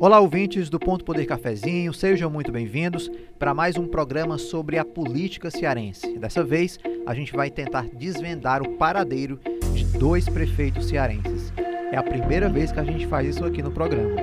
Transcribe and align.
Olá, 0.00 0.20
ouvintes 0.20 0.70
do 0.70 0.78
Ponto 0.78 1.04
Poder 1.04 1.26
Cafezinho, 1.26 1.92
sejam 1.92 2.30
muito 2.30 2.52
bem-vindos 2.52 3.10
para 3.36 3.52
mais 3.52 3.76
um 3.76 3.88
programa 3.88 4.38
sobre 4.38 4.78
a 4.78 4.84
política 4.84 5.50
cearense. 5.50 6.16
Dessa 6.16 6.44
vez, 6.44 6.78
a 7.04 7.12
gente 7.12 7.32
vai 7.32 7.50
tentar 7.50 7.84
desvendar 7.88 8.62
o 8.62 8.76
paradeiro 8.76 9.40
de 9.74 9.84
dois 9.98 10.28
prefeitos 10.28 10.86
cearenses. 10.86 11.52
É 11.90 11.96
a 11.96 12.02
primeira 12.04 12.48
vez 12.48 12.70
que 12.70 12.78
a 12.78 12.84
gente 12.84 13.08
faz 13.08 13.28
isso 13.28 13.44
aqui 13.44 13.60
no 13.60 13.72
programa. 13.72 14.14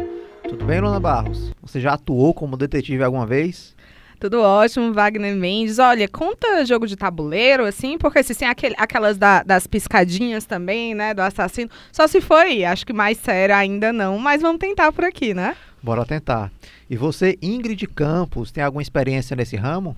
Tudo 0.48 0.64
bem, 0.64 0.80
Lona 0.80 0.98
Barros? 0.98 1.52
Você 1.62 1.82
já 1.82 1.96
atuou 1.96 2.34
como 2.34 2.56
detetive 2.56 3.04
alguma 3.04 3.26
vez? 3.26 3.76
Tudo 4.18 4.42
ótimo, 4.42 4.94
Wagner 4.94 5.36
Mendes. 5.36 5.78
Olha, 5.78 6.08
conta 6.08 6.66
jogo 6.66 6.88
de 6.88 6.96
tabuleiro, 6.96 7.66
assim, 7.66 7.98
porque 7.98 8.24
se 8.24 8.34
tem 8.34 8.48
aquele, 8.48 8.76
aquelas 8.78 9.18
da, 9.18 9.44
das 9.44 9.68
piscadinhas 9.68 10.46
também, 10.46 10.96
né, 10.96 11.14
do 11.14 11.22
assassino. 11.22 11.70
Só 11.92 12.08
se 12.08 12.22
foi, 12.22 12.64
acho 12.64 12.86
que 12.86 12.94
mais 12.94 13.18
sério 13.18 13.54
ainda 13.54 13.92
não, 13.92 14.18
mas 14.18 14.42
vamos 14.42 14.60
tentar 14.60 14.94
por 14.94 15.04
aqui, 15.04 15.34
né? 15.34 15.56
Bora 15.86 16.04
tentar. 16.04 16.52
E 16.90 16.98
você, 16.98 17.38
Ingrid 17.44 17.86
Campos, 17.86 18.52
tem 18.52 18.64
alguma 18.64 18.82
experiência 18.82 19.36
nesse 19.36 19.56
ramo? 19.56 19.96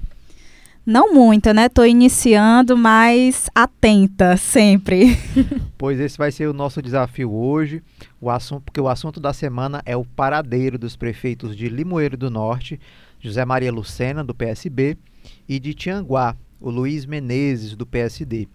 Não 0.85 1.13
muita, 1.13 1.53
né? 1.53 1.69
Tô 1.69 1.85
iniciando, 1.85 2.75
mas 2.75 3.49
atenta 3.55 4.35
sempre. 4.35 5.17
pois 5.77 5.97
esse 5.97 6.17
vai 6.17 6.29
ser 6.29 6.49
o 6.49 6.53
nosso 6.53 6.81
desafio 6.81 7.31
hoje, 7.31 7.81
o 8.19 8.29
assunto, 8.29 8.63
porque 8.63 8.81
o 8.81 8.89
assunto 8.89 9.21
da 9.21 9.31
semana 9.31 9.81
é 9.85 9.95
o 9.95 10.03
paradeiro 10.03 10.77
dos 10.77 10.97
prefeitos 10.97 11.55
de 11.55 11.69
Limoeiro 11.69 12.17
do 12.17 12.29
Norte, 12.29 12.77
José 13.17 13.45
Maria 13.45 13.71
Lucena, 13.71 14.25
do 14.25 14.35
PSB, 14.35 14.97
e 15.47 15.57
de 15.57 15.73
Tianguá, 15.73 16.35
o 16.59 16.69
Luiz 16.69 17.05
Menezes, 17.05 17.77
do 17.77 17.85
PSD. 17.85 18.49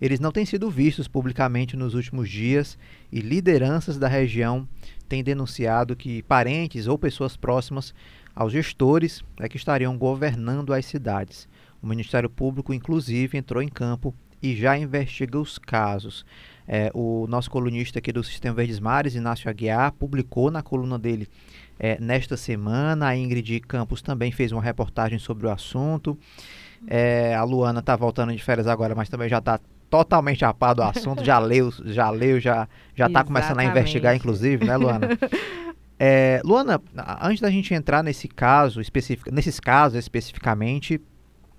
Eles 0.00 0.18
não 0.18 0.32
têm 0.32 0.46
sido 0.46 0.70
vistos 0.70 1.06
publicamente 1.06 1.76
nos 1.76 1.94
últimos 1.94 2.30
dias 2.30 2.78
e 3.12 3.20
lideranças 3.20 3.98
da 3.98 4.08
região 4.08 4.66
têm 5.08 5.22
denunciado 5.22 5.96
que 5.96 6.22
parentes 6.22 6.86
ou 6.86 6.96
pessoas 6.96 7.36
próximas 7.36 7.92
aos 8.34 8.52
gestores 8.52 9.22
é 9.38 9.48
que 9.48 9.56
estariam 9.56 9.98
governando 9.98 10.72
as 10.72 10.86
cidades. 10.86 11.48
O 11.82 11.86
Ministério 11.86 12.30
Público, 12.30 12.72
inclusive, 12.72 13.36
entrou 13.36 13.62
em 13.62 13.68
campo 13.68 14.14
e 14.42 14.54
já 14.54 14.78
investiga 14.78 15.38
os 15.38 15.58
casos. 15.58 16.24
É, 16.66 16.90
o 16.94 17.26
nosso 17.26 17.50
colunista 17.50 17.98
aqui 17.98 18.12
do 18.12 18.22
Sistema 18.22 18.54
Verdes 18.54 18.78
Mares, 18.78 19.14
Inácio 19.14 19.50
Aguiar, 19.50 19.92
publicou 19.92 20.50
na 20.50 20.62
coluna 20.62 20.98
dele 20.98 21.28
é, 21.78 21.98
nesta 22.00 22.36
semana. 22.36 23.08
A 23.08 23.16
Ingrid 23.16 23.60
Campos 23.60 24.00
também 24.00 24.30
fez 24.30 24.52
uma 24.52 24.62
reportagem 24.62 25.18
sobre 25.18 25.46
o 25.46 25.50
assunto. 25.50 26.16
É, 26.86 27.34
a 27.34 27.42
Luana 27.42 27.80
está 27.80 27.96
voltando 27.96 28.32
de 28.34 28.42
férias 28.42 28.66
agora, 28.66 28.94
mas 28.94 29.08
também 29.08 29.28
já 29.28 29.38
está 29.38 29.58
totalmente 29.90 30.44
a 30.44 30.54
par 30.54 30.74
do 30.74 30.82
assunto, 30.82 31.24
já 31.24 31.38
leu, 31.38 31.70
já 31.84 32.08
leu, 32.08 32.38
já 32.40 32.68
já 32.94 33.08
está 33.08 33.24
começando 33.24 33.58
a 33.58 33.64
investigar, 33.64 34.14
inclusive, 34.14 34.64
né, 34.64 34.76
Luana? 34.76 35.08
É, 36.02 36.40
Luana, 36.44 36.80
antes 37.20 37.42
da 37.42 37.50
gente 37.50 37.74
entrar 37.74 38.02
nesse 38.02 38.26
caso 38.26 38.80
específico, 38.80 39.30
nesses 39.30 39.60
casos 39.60 39.98
especificamente, 39.98 40.98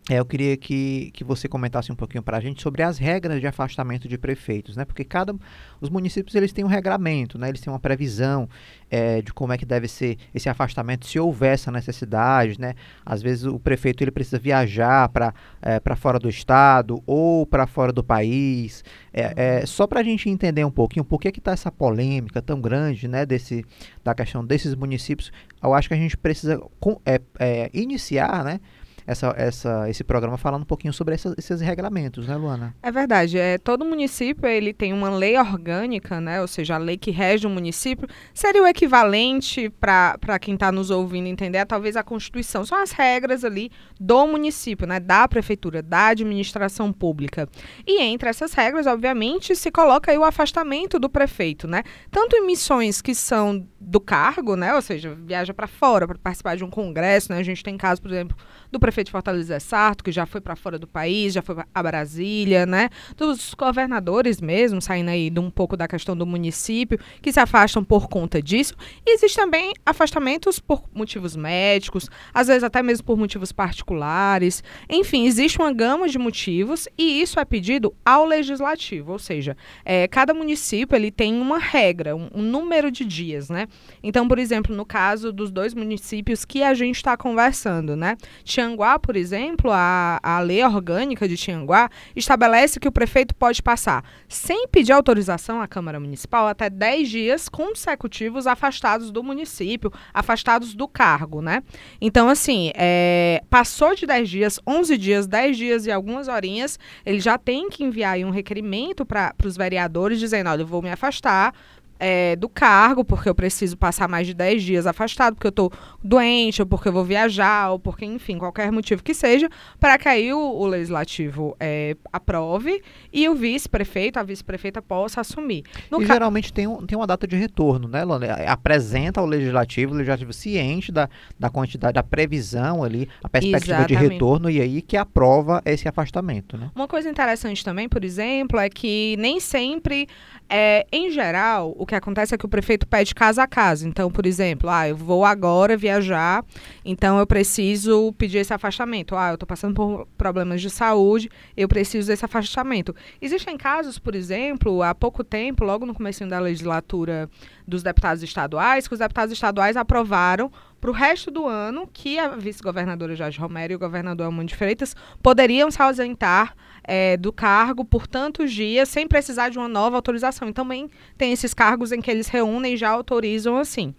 é, 0.10 0.16
eu 0.20 0.26
queria 0.26 0.58
que, 0.58 1.12
que 1.14 1.24
você 1.24 1.48
comentasse 1.48 1.92
um 1.92 1.96
pouquinho 1.96 2.24
para 2.24 2.38
a 2.38 2.40
gente 2.40 2.62
sobre 2.62 2.82
as 2.82 2.98
regras 2.98 3.40
de 3.40 3.46
afastamento 3.46 4.08
de 4.08 4.18
prefeitos, 4.18 4.76
né? 4.76 4.84
Porque 4.84 5.04
cada 5.04 5.36
os 5.80 5.90
municípios 5.92 6.34
eles 6.34 6.52
têm 6.52 6.66
um 6.66 6.68
regramento, 6.68 7.38
né? 7.38 7.50
Eles 7.50 7.62
têm 7.62 7.72
uma 7.72 7.80
previsão 7.80 8.50
é, 8.90 9.22
de 9.22 9.32
como 9.32 9.54
é 9.54 9.58
que 9.60 9.66
deve 9.66 9.88
ser 9.88 10.18
esse 10.34 10.50
afastamento, 10.50 11.06
se 11.06 11.20
houver 11.20 11.54
essa 11.54 11.72
necessidade, 11.72 12.60
né? 12.60 12.74
Às 13.06 13.22
vezes 13.22 13.46
o 13.46 13.60
prefeito 13.60 14.04
ele 14.04 14.10
precisa 14.10 14.40
viajar 14.40 15.08
para 15.10 15.36
é, 15.62 15.80
para 15.80 15.96
fora 15.96 16.18
do 16.18 16.28
estado 16.28 17.02
ou 17.06 17.46
para 17.46 17.68
fora 17.68 17.94
do 17.94 18.04
país. 18.04 18.84
É, 19.14 19.60
é 19.62 19.66
só 19.68 19.86
para 19.86 20.00
a 20.00 20.04
gente 20.04 20.28
entender 20.30 20.66
um 20.66 20.72
pouquinho 20.72 21.06
por 21.06 21.20
que 21.22 21.32
que 21.32 21.40
está 21.40 21.52
essa 21.52 21.72
polêmica 21.72 22.42
tão 22.42 22.60
grande, 22.60 23.08
né? 23.08 23.24
Desse 23.24 23.64
da 24.04 24.16
questão 24.16 24.44
desses 24.44 24.74
municípios, 24.74 25.32
eu 25.62 25.76
acho 25.76 25.88
que 25.88 25.94
a 25.94 25.98
gente 25.98 26.18
precisa 26.18 26.60
com, 26.80 27.00
é, 27.06 27.22
é, 27.38 27.70
iniciar, 27.72 28.44
né? 28.44 28.60
Essa, 29.06 29.34
essa, 29.38 29.90
esse 29.90 30.04
programa 30.04 30.38
falando 30.38 30.64
um 30.64 30.66
pouquinho 30.66 30.94
sobre 30.94 31.16
essa, 31.16 31.34
esses 31.38 31.62
regramentos, 31.62 32.28
né, 32.28 32.36
Luana? 32.36 32.75
É 32.81 32.92
verdade. 32.92 33.38
É, 33.38 33.58
todo 33.58 33.86
município 33.86 34.48
ele 34.48 34.74
tem 34.74 34.94
uma 34.94 35.09
lei 35.09 35.38
orgânica, 35.38 36.20
né? 36.20 36.42
Ou 36.42 36.48
seja, 36.48 36.75
a 36.75 36.78
lei 36.78 36.98
que 36.98 37.12
rege 37.12 37.48
o 37.48 37.50
município. 37.50 38.08
Seria 38.34 38.64
o 38.64 38.68
equivalente 38.68 39.70
para 39.70 40.40
quem 40.40 40.53
está 40.53 40.72
nos 40.72 40.90
ouvindo 40.90 41.28
entender, 41.28 41.66
talvez 41.66 41.96
a 41.96 42.03
Constituição. 42.03 42.66
São 42.66 42.78
as 42.78 42.92
regras 42.92 43.44
ali 43.44 43.72
do 44.00 44.25
município, 44.28 44.88
né? 44.88 45.00
Da 45.00 45.28
prefeitura, 45.28 45.81
da 45.81 46.08
administração 46.08 46.92
pública. 46.92 47.48
E 47.86 48.02
entre 48.02 48.30
essas 48.30 48.54
regras, 48.54 48.88
obviamente, 48.88 49.56
se 49.56 49.72
coloca 49.72 50.18
o 50.18 50.24
afastamento 50.24 51.00
do 51.00 51.09
prefeito, 51.09 51.68
né? 51.68 51.84
Tanto 52.09 52.36
em 52.36 52.46
missões 52.46 53.02
que 53.02 53.16
são 53.16 53.68
do 53.80 54.00
cargo, 54.00 54.56
né? 54.56 54.74
Ou 54.75 54.81
seja, 54.81 55.16
viaja 55.16 55.54
para 55.54 55.68
fora 55.68 56.08
para 56.08 56.18
participar 56.18 56.56
de 56.56 56.64
um 56.64 56.70
congresso, 56.70 57.31
né? 57.31 57.40
A 57.40 57.44
gente 57.44 57.64
tem 57.64 57.78
casos, 57.78 58.00
por 58.00 58.12
exemplo, 58.12 58.38
do 58.72 58.80
prefeito 58.80 59.08
de 59.08 59.12
Fortaleza 59.12 59.59
Sarto, 59.59 60.04
que 60.04 60.12
já 60.12 60.26
foi 60.26 60.40
para 60.40 60.56
fora 60.56 60.80
do 60.80 60.88
país, 60.88 61.34
já 61.34 61.42
foi 61.42 61.58
a 61.74 61.84
Brasília, 61.84 62.66
né? 62.66 62.90
Dos 63.18 63.54
governadores 63.54 64.40
mesmo, 64.40 64.82
saindo 64.82 65.09
aí 65.09 65.30
de 65.30 65.40
um 65.40 65.52
pouco 65.52 65.76
da 65.76 65.88
questão 65.88 66.16
do 66.16 66.26
município, 66.26 66.98
que 67.22 67.31
se 67.31 67.40
afastam 67.40 67.84
por 67.84 68.08
conta 68.08 68.42
disso. 68.42 68.74
E 69.06 69.14
existe 69.14 69.36
também 69.36 69.74
afastamentos 69.86 70.60
por 70.60 70.84
motivos 70.94 71.36
médicos, 71.36 72.10
às 72.34 72.48
vezes 72.48 72.64
até 72.64 72.81
mesmo 72.81 73.04
por 73.06 73.18
motivos 73.18 73.52
particulares. 73.52 74.64
Enfim, 74.90 75.26
existe 75.26 75.60
uma 75.60 75.74
gama 75.74 76.08
de 76.08 76.18
motivos 76.18 76.88
e 76.98 77.22
isso 77.22 77.40
é 77.40 77.46
pedido 77.46 77.94
ao 78.06 78.26
legislativo, 78.26 79.12
ou 79.12 79.20
seja, 79.20 79.58
é, 79.84 80.08
cada 80.08 80.34
município 80.34 80.96
ele 80.96 81.12
tem 81.12 81.40
uma 81.40 81.58
regra, 81.58 82.16
um, 82.16 82.30
um 82.34 82.42
número 82.42 82.90
de 82.90 83.04
dias, 83.04 83.50
né? 83.50 83.68
Então, 84.02 84.28
por 84.28 84.40
exemplo, 84.40 84.76
no 84.76 84.86
caso 84.86 85.34
dos 85.34 85.52
dois 85.52 85.74
municípios 85.74 86.46
que 86.46 86.64
a 86.64 86.74
gente 86.74 86.96
está 86.96 87.18
conversando, 87.18 87.96
né? 87.96 88.16
Tianguá, 88.62 89.00
por 89.00 89.16
exemplo, 89.16 89.72
a, 89.72 90.20
a 90.22 90.40
lei 90.40 90.64
orgânica 90.64 91.28
de 91.28 91.36
Tianguá 91.36 91.90
estabelece 92.16 92.80
que 92.80 92.88
o 92.88 92.92
prefeito 92.92 93.36
pode 93.36 93.62
passar, 93.62 94.04
sem 94.28 94.68
pedir 94.68 94.92
autorização 94.92 95.60
à 95.62 95.68
Câmara 95.68 96.00
Municipal, 96.00 96.48
até 96.48 96.70
10 96.70 97.10
dias 97.10 97.50
consecutivos 97.50 98.46
afastados 98.46 99.10
do 99.12 99.24
município, 99.24 99.92
afastados 100.14 100.76
do 100.76 100.88
cargo, 100.88 101.42
né? 101.42 101.64
Então, 102.00 102.30
assim, 102.30 102.72
é, 102.76 103.42
passou 103.50 103.96
de 103.96 104.06
10 104.06 104.30
dias, 104.30 104.60
11 104.68 104.98
dias, 104.98 105.28
10 105.28 105.58
dias 105.58 105.86
e 105.88 105.92
algumas 105.92 106.28
horinhas, 106.28 106.78
ele 107.04 107.20
já 107.20 107.38
tem 107.38 107.70
que 107.70 107.84
enviar 107.84 108.20
um 108.20 108.30
requerimento 108.30 109.06
para 109.06 109.34
os 109.44 109.58
vereadores 109.58 110.20
dizendo, 110.20 110.50
olha, 110.50 110.62
eu 110.62 110.68
vou 110.68 110.82
me 110.82 110.92
afastar, 110.92 111.54
é, 112.03 112.35
do 112.35 112.50
cargo, 112.50 113.06
porque 113.06 113.29
eu 113.29 113.35
preciso 113.35 113.78
passar 113.78 114.09
mais 114.09 114.25
de 114.25 114.34
10 114.34 114.63
dias 114.63 114.88
afastado, 114.88 115.35
porque 115.35 115.45
eu 115.45 115.51
estou 115.51 115.72
doente, 116.03 116.59
ou 116.59 116.66
porque 116.66 116.88
eu 116.88 116.91
vou 116.91 117.06
viajar, 117.06 117.69
ou 117.69 117.78
porque, 117.78 118.03
enfim, 118.03 118.39
qualquer 118.39 118.72
motivo 118.72 119.03
que 119.03 119.13
seja, 119.13 119.47
para 119.79 120.00
que 120.00 120.09
aí 120.09 120.34
o, 120.34 120.39
o 120.39 120.66
legislativo 120.66 121.56
é, 121.59 121.95
aprove 122.12 122.81
e 123.13 123.29
o 123.29 123.35
vice-prefeito, 123.35 124.17
a 124.17 124.23
vice-prefeita 124.23 124.81
possa 124.81 125.22
assumir. 125.22 125.63
No 125.91 126.01
e 126.01 126.07
ca... 126.07 126.16
geralmente 126.16 126.51
tem, 126.51 126.66
um, 126.66 126.84
tem 126.84 126.97
uma 126.97 127.06
data 127.06 127.28
de 127.28 127.35
retorno, 127.35 127.88
né, 127.88 128.03
Lona? 128.03 128.25
É, 128.25 128.50
apresenta 128.50 129.22
ao 129.22 129.28
legislativo, 129.28 129.94
o 129.94 129.95
legislativo 129.95 130.33
ciente 130.33 130.91
da, 130.91 131.07
da 131.39 131.51
quantidade, 131.51 131.94
da 131.94 132.03
previsão 132.03 132.83
ali, 132.83 133.07
a 133.23 133.29
perspectiva 133.29 133.75
Exatamente. 133.75 134.07
de 134.07 134.13
retorno, 134.13 134.50
e 134.50 134.59
aí 134.59 134.81
que 134.81 134.97
aprova 134.97 135.62
esse 135.66 135.88
afastamento, 135.88 136.57
né? 136.57 136.72
Uma 136.73 136.88
coisa 136.88 137.07
interessante 137.07 137.63
também, 137.63 137.88
por 137.88 138.03
exemplo, 138.03 138.57
é 138.57 138.69
que 138.69 139.16
nem 139.19 139.39
sempre, 139.39 140.07
é, 140.50 140.88
em 140.91 141.12
geral, 141.12 141.75
o 141.78 141.91
que 141.91 141.96
acontece 141.96 142.34
é 142.34 142.38
que 142.38 142.46
o 142.46 142.50
prefeito 142.50 142.88
pede 142.88 143.13
casa 143.13 143.44
a 143.44 143.47
casa. 143.47 143.88
Então, 143.88 144.09
por 144.09 144.25
exemplo, 144.25 144.69
ah, 144.69 144.88
eu 144.88 144.96
vou 144.96 145.25
agora 145.25 145.75
viajar, 145.75 146.44
então 146.85 147.19
eu 147.19 147.28
preciso 147.28 148.13
pedir 148.18 148.38
esse 148.38 148.53
afastamento. 148.53 149.16
Ah, 149.16 149.29
eu 149.29 149.34
estou 149.34 149.47
passando 149.47 149.74
por 149.74 150.07
problemas 150.18 150.62
de 150.62 150.69
saúde, 150.69 151.30
eu 151.56 151.68
preciso 151.68 152.07
desse 152.07 152.24
afastamento. 152.24 152.96
Existem 153.22 153.57
casos, 153.57 154.00
por 154.00 154.16
exemplo, 154.16 154.81
há 154.81 154.96
pouco 154.96 155.24
tempo, 155.24 155.66
logo 155.66 155.85
no 155.85 155.94
começo 155.94 156.25
da 156.28 156.40
legislatura 156.40 157.30
dos 157.68 157.84
deputados 157.84 158.24
estaduais, 158.24 158.88
que 158.88 158.94
os 158.94 159.00
deputados 159.00 159.33
estaduais 159.33 159.75
aprovaram 159.75 160.51
para 160.80 160.89
o 160.89 160.94
resto 160.94 161.30
do 161.30 161.48
ano 161.48 161.88
que 161.92 162.18
a 162.18 162.30
vice-governadora 162.30 163.16
Jorge 163.16 163.39
Romero 163.39 163.74
e 163.74 163.75
o 163.75 163.80
governador 163.80 164.31
de 164.45 164.56
Freitas 164.56 164.95
poderiam 165.21 165.69
se 165.69 165.81
ausentar 165.81 166.56
é, 166.83 167.18
do 167.18 167.31
cargo 167.31 167.86
por 167.86 168.07
tantos 168.07 168.51
dias 168.51 168.89
sem 168.89 169.07
precisar 169.07 169.50
de 169.50 169.57
uma 169.57 169.68
nova 169.68 169.95
autorização. 169.95 170.50
E 170.50 170.54
também 170.54 170.89
tem 171.18 171.31
esses 171.31 171.54
cargos 171.54 171.92
em 171.92 172.01
que 172.01 172.10
eles 172.10 172.28
reúnem 172.28 172.74
e 172.74 172.78
já 172.78 172.89
autorizam 172.89 173.57
assim. 173.57 173.94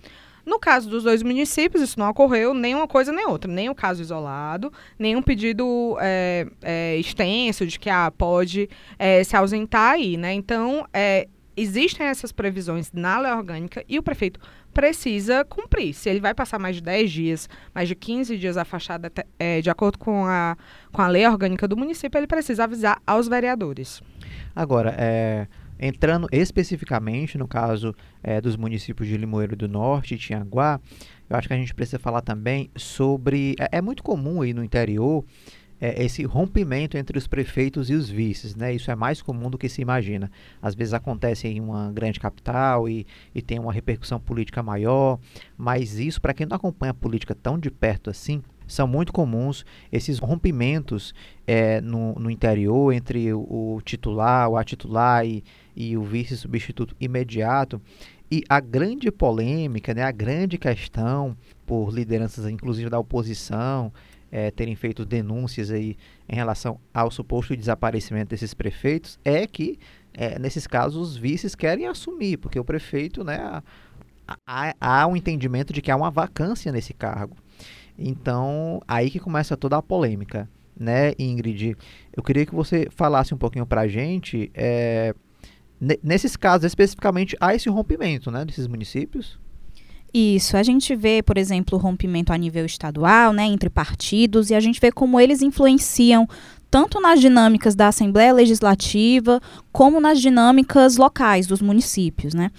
No 0.45 0.59
caso 0.59 0.91
dos 0.91 1.05
dois 1.05 1.23
municípios, 1.23 1.83
isso 1.83 1.99
não 1.99 2.09
ocorreu 2.11 2.53
nem 2.53 2.75
uma 2.75 2.89
coisa 2.89 3.13
nem 3.13 3.27
outra, 3.27 3.51
nem 3.51 3.69
o 3.69 3.75
caso 3.75 4.03
isolado, 4.03 4.73
nem 4.99 5.15
um 5.15 5.23
pedido 5.23 5.97
é, 6.01 6.47
é, 6.61 6.97
extenso 6.97 7.65
de 7.65 7.79
que 7.79 7.89
ah, 7.89 8.11
pode 8.11 8.69
é, 8.99 9.23
se 9.23 9.37
ausentar 9.37 9.93
aí, 9.93 10.17
né? 10.17 10.33
Então, 10.33 10.85
é, 10.93 11.29
existem 11.57 12.07
essas 12.07 12.33
previsões 12.33 12.91
na 12.93 13.21
lei 13.21 13.31
orgânica 13.31 13.85
e 13.89 13.99
o 13.99 14.03
prefeito 14.03 14.41
precisa 14.73 15.45
cumprir. 15.45 15.95
Se 15.95 16.09
ele 16.09 16.21
vai 16.21 16.35
passar 16.35 16.59
mais 16.59 16.77
de 16.77 16.83
10 16.83 17.11
dias, 17.11 17.49
mais 17.75 17.89
de 17.89 17.95
15 17.95 18.37
dias 18.39 18.57
afastado, 18.57 19.11
é, 19.39 19.61
de 19.61 19.71
acordo 19.71 19.99
com 19.99 20.25
a, 20.27 20.57
com 20.93 21.03
a 21.03 21.09
lei 21.09 21.27
orgânica 21.27 21.69
do 21.69 21.77
município, 21.77 22.19
ele 22.19 22.27
precisa 22.27 22.65
avisar 22.65 23.01
aos 23.07 23.29
vereadores. 23.29 24.03
Agora, 24.55 24.95
é, 24.99 25.47
entrando 25.79 26.29
especificamente 26.31 27.37
no 27.37 27.49
caso 27.49 27.95
é, 28.23 28.41
dos 28.41 28.57
municípios 28.57 29.09
de 29.09 29.17
Limoeiro 29.17 29.57
do 29.57 29.69
Norte 29.69 30.15
e 30.15 30.19
Tianguá, 30.19 30.81
eu 31.29 31.37
acho 31.37 31.49
que 31.49 31.55
a 31.55 31.57
gente 31.57 31.75
precisa 31.75 31.99
falar 31.99 32.21
também 32.21 32.71
sobre. 32.77 33.55
É, 33.59 33.79
é 33.79 33.83
muito 33.83 34.03
comum 34.03 34.43
aí 34.43 34.53
no 34.53 34.63
interior 34.63 35.25
é, 35.83 36.05
esse 36.05 36.23
rompimento 36.23 36.97
entre 36.97 37.19
os 37.19 37.27
prefeitos 37.27 37.91
e 37.91 37.95
os 37.95 38.09
vices, 38.09 38.55
né? 38.55 38.73
Isso 38.73 38.89
é 38.89 38.95
mais 38.95 39.21
comum 39.21 39.51
do 39.51 39.59
que 39.59 39.69
se 39.69 39.83
imagina. 39.83 40.31
Às 40.63 40.77
vezes 40.77 40.95
acontece 40.95 41.49
em 41.49 41.59
uma 41.59 41.91
grande 41.91 42.21
capital 42.21 42.89
e, 42.89 43.05
e 43.35 43.43
tem 43.43 43.59
uma 43.59 43.73
repercussão 43.73 44.21
política 44.21 44.63
maior, 44.63 45.19
mas 45.59 45.99
isso, 45.99 46.21
para 46.21 46.33
quem 46.33 46.47
não 46.47 46.57
acompanha 46.57 46.93
a 46.93 46.95
política 46.95 47.35
tão 47.35 47.59
de 47.59 47.69
perto 47.69 48.11
assim, 48.11 48.41
são 48.65 48.87
muito 48.87 49.13
comuns 49.13 49.67
esses 49.91 50.21
rompimentos 50.21 51.13
é, 51.45 51.81
no, 51.81 52.15
no, 52.15 52.31
interior 52.31 52.93
entre 52.93 53.33
o, 53.33 53.41
o 53.41 53.81
titular, 53.85 54.49
o 54.49 54.63
titular 54.63 55.27
e, 55.27 55.43
e 55.75 55.97
o 55.97 56.03
vice-substituto 56.05 56.95
imediato. 57.01 57.83
E 58.31 58.45
a 58.49 58.61
grande 58.61 59.11
polêmica, 59.11 59.93
né, 59.93 60.05
a 60.05 60.13
grande 60.13 60.57
questão 60.57 61.37
por 61.67 61.93
lideranças, 61.93 62.47
inclusive 62.47 62.89
da 62.89 63.01
oposição, 63.01 63.93
é, 64.33 64.51
terem 64.51 64.75
feito 64.75 65.05
denúncias 65.05 65.71
aí 65.71 65.97
em 66.27 66.35
relação 66.35 66.81
ao 66.93 67.11
suposto 67.11 67.55
desaparecimento 67.55 68.31
desses 68.31 68.55
prefeitos, 68.55 69.19
é 69.23 69.47
que, 69.47 69.79
é, 70.15 70.39
nesses 70.39 70.67
casos, 70.67 71.11
os 71.11 71.17
vices 71.17 71.55
querem 71.55 71.87
assumir, 71.87 72.39
porque 72.39 72.59
o 72.59 72.65
prefeito, 72.65 73.23
né, 73.23 73.63
há, 74.47 74.75
há 74.81 75.07
um 75.07 75.15
entendimento 75.15 75.73
de 75.73 75.83
que 75.83 75.91
há 75.91 75.97
uma 75.97 76.11
vacância 76.11 76.73
nesse 76.73 76.95
cargo. 76.95 77.37
Então, 77.99 78.81
aí 78.89 79.11
que 79.11 79.21
começa 79.21 79.55
toda 79.55 79.77
a 79.77 79.83
polêmica, 79.83 80.49
né, 80.75 81.13
Ingrid? 81.19 81.77
Eu 82.17 82.23
queria 82.23 82.47
que 82.47 82.55
você 82.55 82.89
falasse 82.91 83.35
um 83.35 83.39
pouquinho 83.39 83.67
para 83.67 83.83
a 83.83 83.89
gente 83.89 84.51
é, 84.55 85.15
nesses 86.03 86.37
casos, 86.37 86.65
especificamente, 86.65 87.37
há 87.41 87.55
esse 87.55 87.69
rompimento 87.69 88.31
né, 88.31 88.45
desses 88.45 88.67
municípios? 88.67 89.39
Isso, 90.15 90.57
a 90.57 90.63
gente 90.63 90.95
vê, 90.95 91.23
por 91.23 91.39
exemplo, 91.39 91.79
o 91.79 91.81
rompimento 91.81 92.33
a 92.33 92.37
nível 92.37 92.67
estadual, 92.67 93.33
né, 93.33 93.45
entre 93.45 93.71
partidos, 93.71 94.51
e 94.51 94.55
a 94.55 94.61
gente 94.61 94.79
vê 94.81 94.93
como 94.93 95.19
eles 95.19 95.41
influenciam 95.41 96.29
tanto 96.71 96.99
nas 97.01 97.21
dinâmicas 97.21 97.75
da 97.75 97.89
Assembleia 97.89 98.33
Legislativa, 98.33 99.41
como 99.71 100.01
nas 100.01 100.19
dinâmicas 100.19 100.97
locais 100.97 101.47
dos 101.47 101.61
municípios, 101.61 102.33
né? 102.33 102.51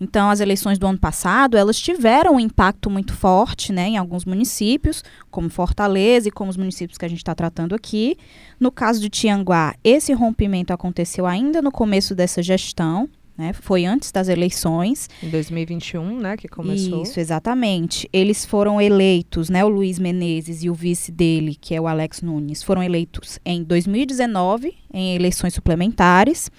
Então, 0.00 0.28
as 0.28 0.40
eleições 0.40 0.76
do 0.76 0.88
ano 0.88 0.98
passado, 0.98 1.56
elas 1.56 1.78
tiveram 1.78 2.34
um 2.34 2.40
impacto 2.40 2.90
muito 2.90 3.12
forte, 3.12 3.72
né, 3.72 3.90
em 3.90 3.96
alguns 3.96 4.24
municípios, 4.24 5.04
como 5.30 5.48
Fortaleza 5.48 6.26
e 6.26 6.32
como 6.32 6.50
os 6.50 6.56
municípios 6.56 6.98
que 6.98 7.04
a 7.04 7.08
gente 7.08 7.18
está 7.18 7.32
tratando 7.32 7.72
aqui. 7.72 8.16
No 8.58 8.72
caso 8.72 9.00
de 9.00 9.08
Tianguá, 9.08 9.76
esse 9.84 10.12
rompimento 10.12 10.72
aconteceu 10.72 11.24
ainda 11.24 11.62
no 11.62 11.70
começo 11.70 12.12
dessa 12.12 12.42
gestão, 12.42 13.08
né? 13.40 13.54
Foi 13.54 13.86
antes 13.86 14.12
das 14.12 14.28
eleições. 14.28 15.08
Em 15.22 15.30
2021, 15.30 16.20
né, 16.20 16.36
que 16.36 16.46
começou. 16.46 17.02
Isso, 17.02 17.18
exatamente. 17.18 18.08
Eles 18.12 18.44
foram 18.44 18.78
eleitos, 18.80 19.48
né, 19.48 19.64
o 19.64 19.68
Luiz 19.68 19.98
Menezes 19.98 20.62
e 20.62 20.68
o 20.68 20.74
vice 20.74 21.10
dele, 21.10 21.56
que 21.58 21.74
é 21.74 21.80
o 21.80 21.88
Alex 21.88 22.20
Nunes, 22.20 22.62
foram 22.62 22.82
eleitos 22.82 23.38
em 23.44 23.64
2019, 23.64 24.74
em 24.92 25.14
eleições 25.16 25.54
suplementares, 25.54 26.50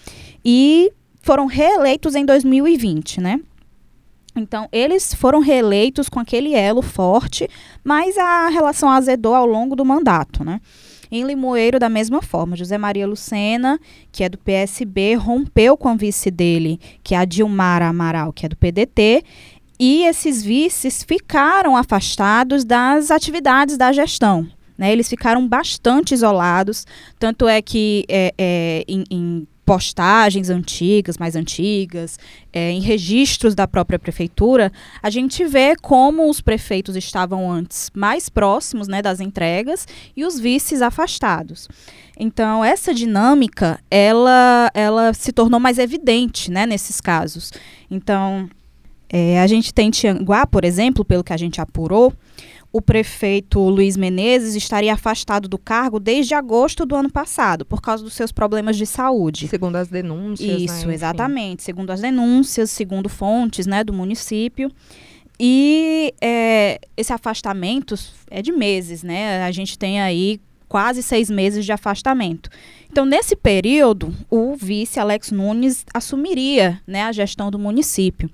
e 0.44 0.92
foram 1.22 1.45
reeleitos 1.45 2.16
em 2.16 2.25
2020, 2.25 3.22
né? 3.22 3.39
Então, 4.36 4.68
eles 4.72 5.13
foram 5.13 5.39
reeleitos 5.39 6.10
com 6.10 6.19
aquele 6.19 6.56
elo 6.56 6.81
forte, 6.81 7.48
mas 7.83 8.18
a 8.18 8.48
relação 8.50 8.89
azedou 8.89 9.36
ao 9.36 9.45
longo 9.45 9.75
do 9.75 9.86
mandato, 9.86 10.44
né? 10.44 10.60
Em 11.11 11.25
Limoeiro, 11.25 11.77
da 11.77 11.89
mesma 11.89 12.21
forma, 12.21 12.55
José 12.55 12.77
Maria 12.77 13.05
Lucena, 13.05 13.77
que 14.11 14.23
é 14.23 14.29
do 14.29 14.37
PSB, 14.37 15.15
rompeu 15.15 15.75
com 15.75 15.89
a 15.89 15.95
vice 15.95 16.31
dele, 16.31 16.79
que 17.03 17.13
é 17.13 17.17
a 17.17 17.25
Dilmara 17.25 17.87
Amaral, 17.87 18.31
que 18.31 18.45
é 18.45 18.49
do 18.49 18.55
PDT, 18.55 19.23
e 19.77 20.05
esses 20.05 20.41
vices 20.41 21.03
ficaram 21.03 21.75
afastados 21.75 22.63
das 22.63 23.11
atividades 23.11 23.77
da 23.77 23.91
gestão. 23.91 24.47
Né? 24.77 24.93
Eles 24.93 25.09
ficaram 25.09 25.45
bastante 25.47 26.13
isolados, 26.13 26.85
tanto 27.19 27.47
é 27.47 27.61
que 27.61 28.05
é, 28.07 28.33
é, 28.37 28.85
em, 28.87 29.03
em 29.11 29.47
postagens 29.71 30.50
antigas, 30.50 31.18
mais 31.18 31.33
antigas, 31.33 32.19
é, 32.51 32.71
em 32.71 32.81
registros 32.81 33.56
da 33.56 33.65
própria 33.65 33.97
prefeitura, 33.97 34.69
a 35.01 35.09
gente 35.09 35.45
vê 35.45 35.77
como 35.77 36.29
os 36.29 36.41
prefeitos 36.41 36.97
estavam 36.97 37.50
antes 37.50 37.89
mais 37.95 38.27
próximos 38.27 38.89
né, 38.89 39.01
das 39.01 39.21
entregas 39.21 39.88
e 40.13 40.25
os 40.25 40.38
vices 40.38 40.81
afastados. 40.81 41.69
Então, 42.19 42.65
essa 42.65 42.94
dinâmica, 42.94 43.79
ela, 43.89 44.69
ela 44.73 45.13
se 45.13 45.31
tornou 45.31 45.57
mais 45.57 45.79
evidente 45.79 46.51
né, 46.51 46.65
nesses 46.65 47.00
casos. 47.00 47.53
Então, 47.89 48.50
é, 49.09 49.39
a 49.39 49.47
gente 49.47 49.73
tem 49.73 49.89
Tianguá, 49.89 50.45
por 50.45 50.65
exemplo, 50.65 51.06
pelo 51.06 51.23
que 51.23 51.31
a 51.31 51.38
gente 51.38 51.62
apurou, 51.62 52.12
o 52.73 52.81
prefeito 52.81 53.59
Luiz 53.59 53.97
Menezes 53.97 54.56
estaria 54.56 54.94
afastado 54.94 55.50
do 55.50 55.57
cargo 55.57 56.00
desde 56.00 56.33
agosto 56.33 56.85
do 56.85 56.95
ano 56.95 57.12
passado, 57.12 57.65
por 57.65 57.81
causa 57.81 58.03
dos 58.03 58.13
seus 58.13 58.31
problemas 58.31 58.77
de 58.77 58.85
saúde. 58.85 59.47
Segundo 59.47 59.75
as 59.75 59.89
denúncias. 59.89 60.50
Né, 60.50 60.65
Isso, 60.65 60.88
né? 60.88 60.94
exatamente. 60.94 61.63
Segundo 61.63 61.91
as 61.91 62.00
denúncias, 62.00 62.71
segundo 62.71 63.09
fontes 63.09 63.68
né, 63.68 63.83
do 63.83 63.91
município. 63.91 64.71
E 65.38 66.13
é, 66.21 66.79
esse 66.95 67.12
afastamento 67.12 67.95
é 68.29 68.41
de 68.41 68.51
meses, 68.51 69.03
né? 69.03 69.44
A 69.44 69.51
gente 69.51 69.77
tem 69.77 70.00
aí 70.00 70.39
quase 70.69 71.03
seis 71.03 71.29
meses 71.29 71.65
de 71.65 71.71
afastamento. 71.73 72.50
Então, 72.89 73.06
nesse 73.06 73.35
período, 73.35 74.13
o 74.29 74.56
vice 74.56 75.00
Alex 75.00 75.31
Nunes 75.31 75.85
assumiria 75.94 76.79
né, 76.88 77.03
a 77.03 77.12
gestão 77.12 77.51
do 77.51 77.59
município. 77.59 78.29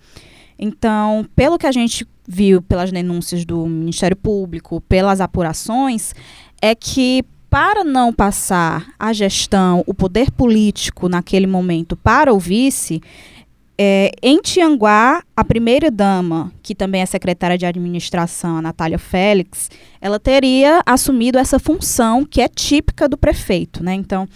Então, 0.60 1.28
pelo 1.36 1.58
que 1.58 1.66
a 1.66 1.72
gente 1.72 2.06
viu 2.28 2.62
pelas 2.62 2.92
denúncias 2.92 3.46
do 3.46 3.66
Ministério 3.66 4.18
Público, 4.18 4.82
pelas 4.82 5.22
apurações, 5.22 6.14
é 6.62 6.76
que 6.76 7.24
para 7.50 7.84
não 7.84 8.12
passar 8.12 8.88
a 9.00 9.14
gestão, 9.14 9.84
o 9.88 9.94
poder 9.94 10.30
político 10.32 11.08
naquele 11.08 11.48
momento 11.48 11.96
para 11.96 12.34
o 12.34 12.40
vice, 12.40 13.02
é, 13.78 14.12
em 14.22 14.42
Tianguá, 14.42 15.24
a 15.36 15.44
primeira-dama, 15.46 16.52
que 16.64 16.74
também 16.74 17.02
é 17.02 17.06
secretária 17.06 17.58
de 17.58 17.66
administração, 17.66 18.58
a 18.58 18.62
Natália 18.62 18.98
Félix, 18.98 19.70
ela 20.02 20.20
teria 20.20 20.82
assumido 20.86 21.38
essa 21.38 21.60
função 21.60 22.26
que 22.26 22.42
é 22.42 22.48
típica 22.48 23.08
do 23.08 23.16
prefeito. 23.16 23.84
Né? 23.84 23.94
Então, 23.94 24.28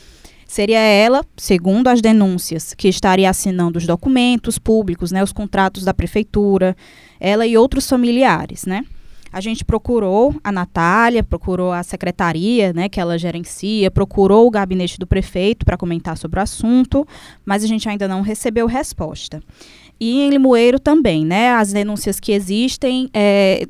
Seria 0.52 0.80
ela, 0.80 1.26
segundo 1.38 1.88
as 1.88 2.02
denúncias, 2.02 2.74
que 2.74 2.90
estaria 2.90 3.30
assinando 3.30 3.78
os 3.78 3.88
documentos 3.88 4.60
públicos, 4.60 5.10
né, 5.10 5.24
os 5.24 5.32
contratos 5.32 5.86
da 5.86 5.94
prefeitura, 5.94 6.76
ela 7.22 7.48
e 7.48 7.58
outros 7.58 7.88
familiares, 7.88 8.66
né? 8.66 8.84
A 9.32 9.40
gente 9.40 9.64
procurou 9.64 10.36
a 10.44 10.52
Natália, 10.52 11.24
procurou 11.24 11.72
a 11.72 11.84
secretaria, 11.84 12.74
né, 12.74 12.90
que 12.90 13.00
ela 13.00 13.18
gerencia, 13.18 13.90
procurou 13.90 14.46
o 14.46 14.52
gabinete 14.52 15.00
do 15.00 15.08
prefeito 15.08 15.66
para 15.66 15.78
comentar 15.78 16.18
sobre 16.18 16.38
o 16.38 16.44
assunto, 16.44 17.08
mas 17.46 17.64
a 17.64 17.68
gente 17.68 17.88
ainda 17.88 18.06
não 18.06 18.22
recebeu 18.22 18.68
resposta. 18.68 19.42
E 19.98 20.20
em 20.20 20.30
Limoeiro 20.32 20.82
também, 20.82 21.26
né, 21.26 21.52
as 21.54 21.72
denúncias 21.72 22.20
que 22.20 22.34
existem 22.34 23.10
é, 23.14 23.66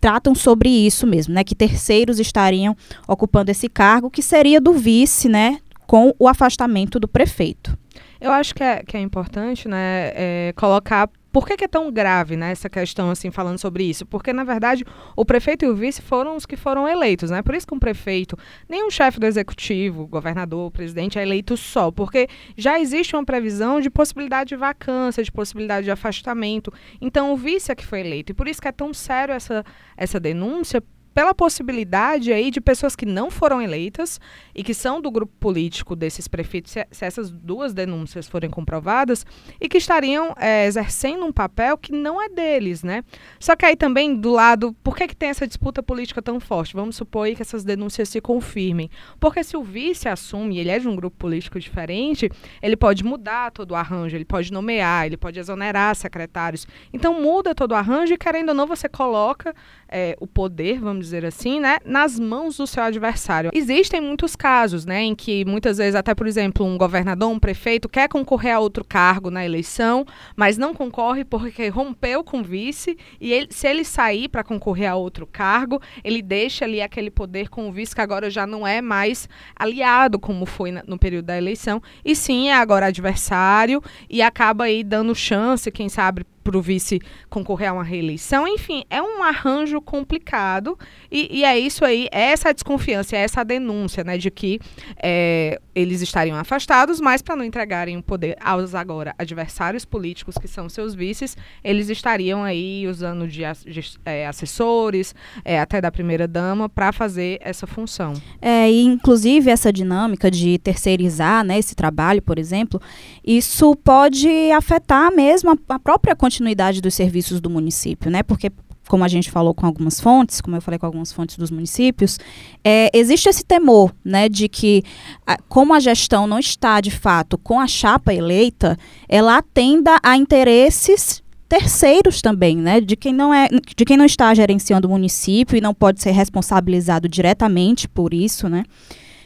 tratam 0.00 0.34
sobre 0.34 0.70
isso 0.70 1.06
mesmo, 1.06 1.34
né, 1.34 1.44
que 1.44 1.54
terceiros 1.54 2.18
estariam 2.18 2.74
ocupando 3.06 3.50
esse 3.50 3.68
cargo, 3.68 4.08
que 4.08 4.22
seria 4.22 4.62
do 4.62 4.72
vice, 4.72 5.28
né, 5.28 5.58
com 5.92 6.14
o 6.18 6.26
afastamento 6.26 6.98
do 6.98 7.06
prefeito. 7.06 7.76
Eu 8.18 8.32
acho 8.32 8.54
que 8.54 8.64
é, 8.64 8.82
que 8.82 8.96
é 8.96 9.00
importante 9.00 9.68
né, 9.68 10.10
é, 10.14 10.54
colocar 10.56 11.06
por 11.30 11.46
que, 11.46 11.54
que, 11.54 11.64
é 11.64 11.68
tão 11.68 11.92
grave 11.92 12.34
né, 12.34 12.50
essa 12.50 12.68
questão, 12.70 13.10
assim, 13.10 13.30
falando 13.30 13.58
sobre 13.58 13.84
isso? 13.84 14.06
Porque, 14.06 14.32
na 14.32 14.42
verdade, 14.44 14.84
o 15.16 15.24
prefeito 15.24 15.64
e 15.64 15.68
o 15.68 15.74
vice 15.74 16.00
foram 16.00 16.36
os 16.36 16.46
que 16.46 16.56
foram 16.56 16.88
eleitos, 16.88 17.30
né? 17.30 17.42
Por 17.42 17.54
isso 17.54 17.66
que 17.66 17.74
um 17.74 17.78
prefeito, 17.78 18.38
nem 18.68 18.86
um 18.86 18.90
chefe 18.90 19.18
do 19.18 19.26
executivo, 19.26 20.06
governador, 20.06 20.70
presidente, 20.70 21.18
é 21.18 21.22
eleito 21.22 21.56
só, 21.56 21.90
porque 21.90 22.28
já 22.56 22.78
existe 22.78 23.16
uma 23.16 23.24
previsão 23.24 23.80
de 23.80 23.88
possibilidade 23.88 24.48
de 24.48 24.56
vacância, 24.56 25.22
de 25.22 25.32
possibilidade 25.32 25.84
de 25.84 25.90
afastamento. 25.90 26.72
Então, 27.00 27.32
o 27.32 27.36
vice 27.36 27.72
é 27.72 27.74
que 27.74 27.84
foi 27.84 28.00
eleito. 28.00 28.32
E 28.32 28.34
por 28.34 28.46
isso 28.46 28.60
que 28.60 28.68
é 28.68 28.72
tão 28.72 28.92
sério 28.92 29.34
essa, 29.34 29.64
essa 29.96 30.20
denúncia, 30.20 30.82
pela 31.14 31.34
possibilidade 31.34 32.32
aí 32.32 32.50
de 32.50 32.60
pessoas 32.60 32.96
que 32.96 33.06
não 33.06 33.30
foram 33.30 33.60
eleitas 33.60 34.20
e 34.54 34.62
que 34.62 34.74
são 34.74 35.00
do 35.00 35.10
grupo 35.10 35.32
político 35.38 35.94
desses 35.94 36.28
prefeitos, 36.28 36.72
se, 36.72 36.86
essas 37.00 37.30
duas 37.30 37.72
denúncias 37.72 38.28
forem 38.28 38.50
comprovadas, 38.50 39.24
e 39.60 39.68
que 39.68 39.78
estariam 39.78 40.34
é, 40.38 40.66
exercendo 40.66 41.24
um 41.24 41.32
papel 41.32 41.76
que 41.76 41.92
não 41.92 42.20
é 42.20 42.28
deles, 42.28 42.82
né? 42.82 43.04
Só 43.38 43.56
que 43.56 43.64
aí 43.64 43.76
também, 43.76 44.14
do 44.14 44.30
lado, 44.30 44.74
por 44.82 44.96
que, 44.96 45.08
que 45.08 45.16
tem 45.16 45.28
essa 45.28 45.46
disputa 45.46 45.82
política 45.82 46.22
tão 46.22 46.40
forte? 46.40 46.74
Vamos 46.74 46.96
supor 46.96 47.26
aí 47.26 47.36
que 47.36 47.42
essas 47.42 47.64
denúncias 47.64 48.08
se 48.08 48.20
confirmem. 48.20 48.90
Porque 49.18 49.42
se 49.42 49.56
o 49.56 49.62
vice 49.62 50.08
assume, 50.08 50.58
ele 50.58 50.70
é 50.70 50.78
de 50.78 50.88
um 50.88 50.96
grupo 50.96 51.16
político 51.16 51.58
diferente, 51.58 52.30
ele 52.60 52.76
pode 52.76 53.04
mudar 53.04 53.50
todo 53.50 53.72
o 53.72 53.74
arranjo, 53.74 54.16
ele 54.16 54.24
pode 54.24 54.52
nomear, 54.52 55.06
ele 55.06 55.16
pode 55.16 55.38
exonerar 55.38 55.94
secretários. 55.96 56.66
Então 56.92 57.20
muda 57.20 57.54
todo 57.54 57.72
o 57.72 57.74
arranjo 57.74 58.14
e, 58.14 58.18
querendo 58.18 58.50
ou 58.50 58.54
não, 58.54 58.66
você 58.66 58.88
coloca 58.88 59.54
é, 59.88 60.16
o 60.20 60.26
poder, 60.26 60.80
vamos 60.80 61.01
dizer 61.02 61.24
assim, 61.24 61.60
né, 61.60 61.78
nas 61.84 62.18
mãos 62.18 62.56
do 62.56 62.66
seu 62.66 62.82
adversário. 62.82 63.50
Existem 63.52 64.00
muitos 64.00 64.34
casos, 64.36 64.86
né, 64.86 65.02
em 65.02 65.14
que 65.14 65.44
muitas 65.44 65.78
vezes 65.78 65.94
até, 65.94 66.14
por 66.14 66.26
exemplo, 66.26 66.64
um 66.64 66.78
governador, 66.78 67.30
um 67.30 67.38
prefeito 67.38 67.88
quer 67.88 68.08
concorrer 68.08 68.54
a 68.54 68.58
outro 68.58 68.84
cargo 68.84 69.30
na 69.30 69.44
eleição, 69.44 70.06
mas 70.36 70.56
não 70.56 70.74
concorre 70.74 71.24
porque 71.24 71.68
rompeu 71.68 72.24
com 72.24 72.40
o 72.40 72.44
vice 72.44 72.96
e 73.20 73.32
ele, 73.32 73.48
se 73.50 73.66
ele 73.66 73.84
sair 73.84 74.28
para 74.28 74.44
concorrer 74.44 74.90
a 74.90 74.94
outro 74.94 75.26
cargo, 75.26 75.80
ele 76.02 76.22
deixa 76.22 76.64
ali 76.64 76.80
aquele 76.80 77.10
poder 77.10 77.48
com 77.48 77.68
o 77.68 77.72
vice 77.72 77.94
que 77.94 78.00
agora 78.00 78.30
já 78.30 78.46
não 78.46 78.66
é 78.66 78.80
mais 78.80 79.28
aliado 79.56 80.18
como 80.18 80.46
foi 80.46 80.70
no 80.70 80.98
período 80.98 81.26
da 81.26 81.36
eleição, 81.36 81.82
e 82.04 82.14
sim 82.14 82.48
é 82.48 82.54
agora 82.54 82.86
adversário 82.86 83.82
e 84.08 84.22
acaba 84.22 84.64
aí 84.64 84.82
dando 84.84 85.14
chance, 85.14 85.70
quem 85.70 85.88
sabe, 85.88 86.24
para 86.42 86.56
o 86.56 86.62
vice 86.62 87.00
concorrer 87.28 87.70
a 87.70 87.72
uma 87.72 87.84
reeleição. 87.84 88.46
Enfim, 88.46 88.84
é 88.90 89.00
um 89.00 89.22
arranjo 89.22 89.80
complicado 89.80 90.78
e, 91.10 91.38
e 91.38 91.44
é 91.44 91.58
isso 91.58 91.84
aí, 91.84 92.08
é 92.10 92.32
essa 92.32 92.52
desconfiança, 92.52 93.16
é 93.16 93.20
essa 93.20 93.44
denúncia, 93.44 94.04
né, 94.04 94.18
de 94.18 94.30
que 94.30 94.58
é, 95.02 95.60
eles 95.74 96.02
estariam 96.02 96.36
afastados, 96.36 97.00
mas 97.00 97.22
para 97.22 97.36
não 97.36 97.44
entregarem 97.44 97.96
o 97.96 98.02
poder 98.02 98.36
aos 98.40 98.74
agora 98.74 99.14
adversários 99.18 99.84
políticos 99.84 100.36
que 100.36 100.48
são 100.48 100.68
seus 100.68 100.94
vices, 100.94 101.36
eles 101.62 101.88
estariam 101.88 102.44
aí 102.44 102.86
usando 102.88 103.26
de, 103.26 103.42
de 103.66 103.98
é, 104.04 104.26
assessores, 104.26 105.14
é, 105.44 105.60
até 105.60 105.80
da 105.80 105.90
primeira 105.90 106.26
dama, 106.28 106.68
para 106.68 106.92
fazer 106.92 107.38
essa 107.40 107.66
função. 107.66 108.14
É, 108.40 108.70
e 108.70 108.82
inclusive 108.84 109.50
essa 109.50 109.72
dinâmica 109.72 110.30
de 110.30 110.58
terceirizar, 110.58 111.44
né, 111.44 111.58
esse 111.58 111.74
trabalho, 111.74 112.22
por 112.22 112.38
exemplo, 112.38 112.80
isso 113.24 113.74
pode 113.76 114.28
afetar 114.52 115.14
mesmo 115.14 115.50
a, 115.50 115.74
a 115.74 115.78
própria 115.78 116.14
continuidade 116.32 116.80
dos 116.80 116.94
serviços 116.94 117.40
do 117.40 117.50
município, 117.50 118.10
né? 118.10 118.22
Porque 118.22 118.50
como 118.88 119.04
a 119.04 119.08
gente 119.08 119.30
falou 119.30 119.54
com 119.54 119.66
algumas 119.66 120.00
fontes, 120.00 120.40
como 120.40 120.56
eu 120.56 120.62
falei 120.62 120.78
com 120.78 120.86
algumas 120.86 121.12
fontes 121.12 121.36
dos 121.36 121.50
municípios, 121.50 122.18
é, 122.64 122.90
existe 122.92 123.28
esse 123.28 123.44
temor, 123.44 123.94
né, 124.04 124.28
de 124.28 124.48
que 124.48 124.82
a, 125.24 125.38
como 125.48 125.72
a 125.72 125.78
gestão 125.78 126.26
não 126.26 126.38
está 126.38 126.80
de 126.80 126.90
fato 126.90 127.38
com 127.38 127.60
a 127.60 127.66
chapa 127.66 128.12
eleita, 128.12 128.76
ela 129.08 129.38
atenda 129.38 129.98
a 130.02 130.16
interesses 130.16 131.22
terceiros 131.48 132.20
também, 132.20 132.56
né, 132.56 132.80
de 132.80 132.96
quem 132.96 133.12
não 133.12 133.32
é, 133.32 133.48
de 133.48 133.84
quem 133.84 133.96
não 133.96 134.04
está 134.04 134.34
gerenciando 134.34 134.88
o 134.88 134.90
município 134.90 135.56
e 135.56 135.60
não 135.60 135.72
pode 135.72 136.02
ser 136.02 136.10
responsabilizado 136.10 137.08
diretamente 137.08 137.88
por 137.88 138.12
isso, 138.12 138.48
né. 138.48 138.64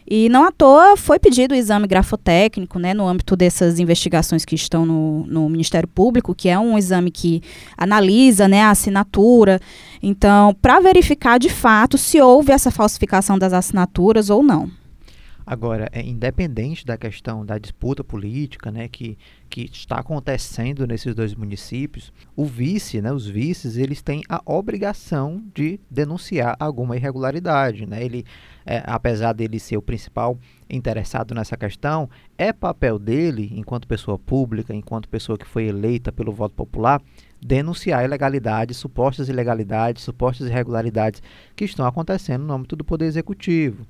E 0.08 0.28
não 0.28 0.44
à 0.44 0.52
toa 0.52 0.96
foi 0.96 1.18
pedido 1.18 1.52
o 1.52 1.56
exame 1.56 1.86
grafotécnico, 1.86 2.78
né, 2.78 2.94
no 2.94 3.08
âmbito 3.08 3.34
dessas 3.34 3.80
investigações 3.80 4.44
que 4.44 4.54
estão 4.54 4.86
no, 4.86 5.26
no 5.26 5.48
Ministério 5.48 5.88
Público, 5.88 6.34
que 6.34 6.48
é 6.48 6.58
um 6.58 6.78
exame 6.78 7.10
que 7.10 7.42
analisa 7.76 8.46
né, 8.46 8.62
a 8.62 8.70
assinatura. 8.70 9.60
Então, 10.02 10.54
para 10.62 10.78
verificar 10.78 11.38
de 11.38 11.48
fato 11.48 11.98
se 11.98 12.20
houve 12.20 12.52
essa 12.52 12.70
falsificação 12.70 13.36
das 13.36 13.52
assinaturas 13.52 14.30
ou 14.30 14.42
não. 14.42 14.70
Agora, 15.46 15.88
é 15.92 16.02
independente 16.02 16.84
da 16.84 16.96
questão 16.96 17.46
da 17.46 17.56
disputa 17.56 18.02
política, 18.02 18.72
né, 18.72 18.88
que, 18.88 19.16
que 19.48 19.70
está 19.72 20.00
acontecendo 20.00 20.84
nesses 20.88 21.14
dois 21.14 21.36
municípios, 21.36 22.12
o 22.34 22.44
vice, 22.44 23.00
né, 23.00 23.12
os 23.12 23.28
vices, 23.28 23.76
eles 23.76 24.02
têm 24.02 24.22
a 24.28 24.42
obrigação 24.44 25.40
de 25.54 25.78
denunciar 25.88 26.56
alguma 26.58 26.96
irregularidade, 26.96 27.86
né? 27.86 28.04
Ele, 28.04 28.24
é, 28.66 28.82
apesar 28.86 29.32
dele 29.34 29.60
ser 29.60 29.76
o 29.76 29.82
principal 29.82 30.36
interessado 30.68 31.32
nessa 31.32 31.56
questão, 31.56 32.10
é 32.36 32.52
papel 32.52 32.98
dele, 32.98 33.52
enquanto 33.54 33.86
pessoa 33.86 34.18
pública, 34.18 34.74
enquanto 34.74 35.08
pessoa 35.08 35.38
que 35.38 35.46
foi 35.46 35.66
eleita 35.68 36.10
pelo 36.10 36.32
voto 36.32 36.56
popular, 36.56 37.00
denunciar 37.40 38.04
ilegalidades, 38.04 38.76
supostas 38.78 39.28
ilegalidades, 39.28 40.02
supostas 40.02 40.48
irregularidades 40.48 41.22
que 41.54 41.64
estão 41.64 41.86
acontecendo 41.86 42.44
no 42.44 42.52
âmbito 42.52 42.74
do 42.74 42.84
Poder 42.84 43.04
Executivo. 43.04 43.86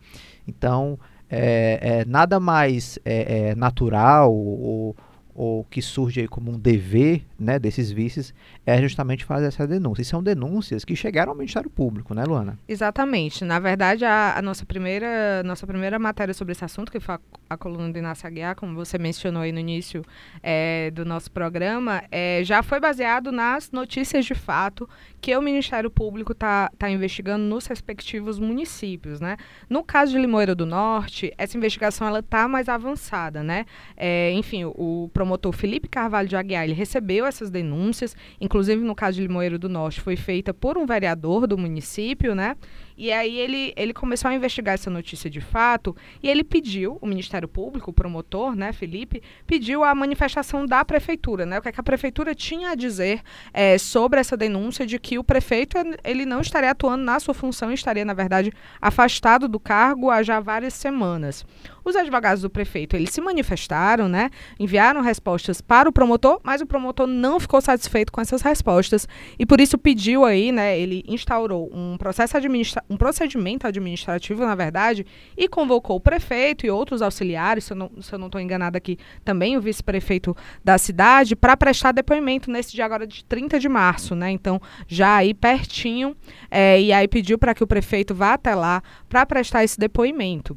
Então, 0.47 0.99
é, 1.31 1.79
é, 1.81 2.05
nada 2.05 2.39
mais 2.39 2.99
é, 3.05 3.49
é, 3.49 3.55
natural 3.55 4.33
ou, 4.33 4.97
ou 5.35 5.65
que 5.65 5.83
surge 5.83 6.27
como 6.29 6.53
um 6.53 6.59
dever 6.59 7.25
né, 7.39 7.59
desses 7.59 7.91
vices 7.91 8.35
é 8.65 8.81
justamente 8.81 9.25
fazer 9.25 9.47
essa 9.47 9.67
denúncia. 9.67 10.03
E 10.03 10.05
são 10.05 10.23
denúncias 10.23 10.85
que 10.85 10.97
chegaram 10.97 11.33
ao 11.33 11.37
Ministério 11.37 11.69
Público, 11.69 12.15
né, 12.15 12.25
Luana? 12.25 12.59
Exatamente. 12.67 13.45
Na 13.45 13.59
verdade, 13.59 14.05
a, 14.05 14.39
a 14.39 14.43
nossa, 14.43 14.65
primeira, 14.65 15.43
nossa 15.45 15.67
primeira 15.67 15.99
matéria 15.99 16.33
sobre 16.33 16.53
esse 16.53 16.65
assunto, 16.65 16.91
que 16.91 17.01
foi 17.01 17.17
a, 17.17 17.21
a 17.51 17.57
coluna 17.57 17.93
do 17.93 17.99
Inácio 17.99 18.27
Aguiar, 18.27 18.57
como 18.57 18.75
você 18.75 18.99
mencionou 18.99 19.43
aí 19.43 19.53
no 19.53 19.59
início 19.59 20.03
é, 20.43 20.91
do 20.93 21.05
nosso 21.05 21.31
programa, 21.31 22.03
é, 22.11 22.41
já 22.43 22.63
foi 22.63 22.81
baseado 22.81 23.31
nas 23.31 23.71
notícias 23.71 24.25
de 24.25 24.35
fato 24.35 24.89
que 25.21 25.37
o 25.37 25.43
Ministério 25.43 25.91
Público 25.91 26.33
está 26.33 26.71
tá 26.79 26.89
investigando 26.91 27.45
nos 27.45 27.67
respectivos 27.67 28.39
municípios, 28.39 29.21
né? 29.21 29.37
No 29.69 29.83
caso 29.83 30.13
de 30.13 30.19
Limoeiro 30.19 30.55
do 30.55 30.65
Norte, 30.65 31.33
essa 31.37 31.57
investigação 31.57 32.07
ela 32.07 32.21
está 32.21 32.49
mais 32.49 32.69
avançada, 32.69 33.43
né? 33.43 33.67
É, 33.97 34.31
enfim, 34.33 34.65
o, 34.65 35.05
o 35.05 35.11
promotor 35.13 35.53
Felipe 35.53 35.89
Carvalho 35.89 36.29
de 36.29 36.37
Aguiar, 36.37 36.65
ele 36.65 36.73
recebeu 36.73 37.26
essas 37.27 37.51
denúncias, 37.51 38.17
inclusive 38.41 38.83
no 38.83 38.95
caso 38.95 39.17
de 39.17 39.27
Limoeiro 39.27 39.59
do 39.59 39.69
Norte, 39.69 40.01
foi 40.01 40.17
feita 40.17 40.55
por 40.55 40.79
um 40.79 40.87
vereador 40.87 41.47
do 41.47 41.59
município, 41.59 42.35
né? 42.35 42.57
E 42.97 43.13
aí 43.13 43.37
ele, 43.39 43.75
ele 43.77 43.93
começou 43.93 44.31
a 44.31 44.35
investigar 44.35 44.75
essa 44.75 44.89
notícia 44.89 45.29
de 45.29 45.41
fato 45.41 45.95
e 46.23 46.29
ele 46.29 46.43
pediu, 46.43 46.99
o 47.03 47.07
Ministério 47.07 47.47
Público, 47.47 47.91
o 47.91 47.95
promotor, 47.95 48.57
né, 48.57 48.73
Felipe, 48.73 49.23
pediu 49.47 49.85
a 49.85 49.95
manifestação 49.95 50.65
da 50.65 50.85
prefeitura, 50.85 51.45
né? 51.45 51.59
O 51.59 51.63
que, 51.63 51.69
é 51.69 51.73
que 51.73 51.81
a 51.81 51.83
prefeitura 51.83 52.35
tinha 52.35 52.71
a 52.71 52.75
dizer 52.75 53.21
é, 53.53 53.77
sobre 53.77 54.19
essa 54.19 54.37
denúncia 54.37 54.87
de 54.87 54.99
que 54.99 55.19
o 55.19 55.25
prefeito 55.25 55.77
ele 56.03 56.25
não 56.25 56.41
estaria 56.41 56.71
atuando 56.71 57.05
na 57.05 57.21
sua 57.21 57.35
função, 57.35 57.71
estaria, 57.71 58.05
na 58.05 58.15
verdade, 58.15 58.51
afastado 58.81 59.47
do 59.47 59.61
cargo 59.61 60.11
há 60.11 60.23
já 60.23 60.41
várias 60.41 60.73
semanas. 60.73 61.45
Os 61.85 61.95
advogados 61.95 62.43
do 62.43 62.51
prefeito, 62.51 62.97
eles 62.97 63.11
se 63.11 63.21
manifestaram, 63.21 64.09
né? 64.09 64.31
Enviaram 64.59 65.01
respostas 65.01 65.61
para 65.61 65.89
o 65.89 65.93
promotor, 65.93 66.41
mas 66.43 66.61
o 66.61 66.67
promotor 66.67 67.07
não 67.07 67.39
ficou 67.39 67.61
satisfeito 67.61 68.11
com 68.11 68.21
essas 68.21 68.43
respostas 68.43 69.07
e 69.39 69.47
por 69.47 69.61
isso 69.61 69.79
pediu 69.79 70.25
aí, 70.25 70.51
né? 70.51 70.77
Ele 70.79 71.05
instaurou 71.07 71.71
um 71.73 71.97
processo 71.97 72.37
administra 72.37 72.83
um 72.89 72.97
procedimento 72.97 73.67
administrativo, 73.67 74.45
na 74.45 74.55
verdade, 74.55 75.07
e 75.37 75.49
convocou 75.49 75.97
o 75.97 76.01
prefeito 76.01 76.67
e 76.67 76.71
outros 76.71 77.03
auxiliares, 77.03 77.65
se 77.65 77.73
eu 77.73 78.19
não 78.19 78.27
estou 78.27 78.41
enganada 78.41 78.79
aqui, 78.79 78.99
também 79.25 79.57
o 79.57 79.61
vice-prefeito 79.61 80.37
da 80.65 80.79
cidade, 80.79 81.35
para 81.35 81.57
prestar 81.57 81.93
depoimento 81.93 82.51
nesse 82.51 82.73
dia 82.73 82.85
agora 82.85 83.07
de 83.07 83.25
30 83.25 83.59
de 83.59 83.69
março, 83.69 84.15
né? 84.15 84.31
Então, 84.31 84.61
já 84.87 85.17
aí 85.17 85.35
pertinho, 85.35 86.17
é, 86.51 86.81
e 86.81 86.93
aí 86.93 87.09
pediu 87.09 87.39
para 87.39 87.55
que 87.55 87.65
o 87.65 87.67
prefeito 87.67 88.15
vá 88.15 88.35
até 88.35 88.55
lá 88.55 88.83
para 89.09 89.27
prestar 89.27 89.65
esse 89.65 89.79
depoimento. 89.79 90.57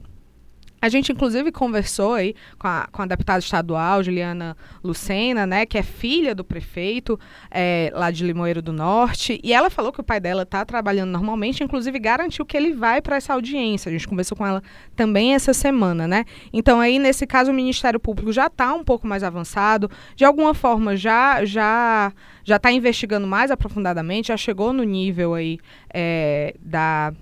A 0.81 0.89
gente, 0.89 1.11
inclusive, 1.11 1.51
conversou 1.51 2.13
aí 2.13 2.35
com 2.57 2.67
a, 2.67 2.87
com 2.91 3.01
a 3.01 3.05
deputada 3.05 3.39
estadual, 3.39 4.03
Juliana 4.03 4.55
Lucena, 4.83 5.45
né, 5.45 5.65
que 5.65 5.77
é 5.77 5.83
filha 5.83 6.33
do 6.33 6.43
prefeito 6.43 7.19
é, 7.51 7.91
lá 7.93 8.11
de 8.11 8.25
Limoeiro 8.25 8.61
do 8.61 8.71
Norte, 8.71 9.39
e 9.43 9.53
ela 9.53 9.69
falou 9.69 9.91
que 9.91 9.99
o 9.99 10.03
pai 10.03 10.19
dela 10.19 10.43
está 10.43 10.63
trabalhando 10.63 11.11
normalmente, 11.11 11.63
inclusive 11.63 11.99
garantiu 11.99 12.45
que 12.45 12.55
ele 12.55 12.73
vai 12.73 13.01
para 13.01 13.17
essa 13.17 13.33
audiência. 13.33 13.89
A 13.89 13.91
gente 13.91 14.07
conversou 14.07 14.37
com 14.37 14.45
ela 14.45 14.63
também 14.95 15.33
essa 15.33 15.53
semana, 15.53 16.07
né? 16.07 16.25
Então, 16.53 16.79
aí, 16.79 16.97
nesse 16.99 17.27
caso, 17.27 17.51
o 17.51 17.53
Ministério 17.53 17.99
Público 17.99 18.31
já 18.31 18.47
está 18.47 18.73
um 18.73 18.83
pouco 18.83 19.07
mais 19.07 19.23
avançado, 19.23 19.89
de 20.15 20.25
alguma 20.25 20.53
forma 20.53 20.95
já 20.95 21.43
já 21.45 22.11
já 22.43 22.55
está 22.55 22.71
investigando 22.71 23.27
mais 23.27 23.51
aprofundadamente, 23.51 24.29
já 24.29 24.37
chegou 24.37 24.73
no 24.73 24.83
nível 24.83 25.33
aí 25.35 25.59
é, 25.93 26.55
da 26.59 27.13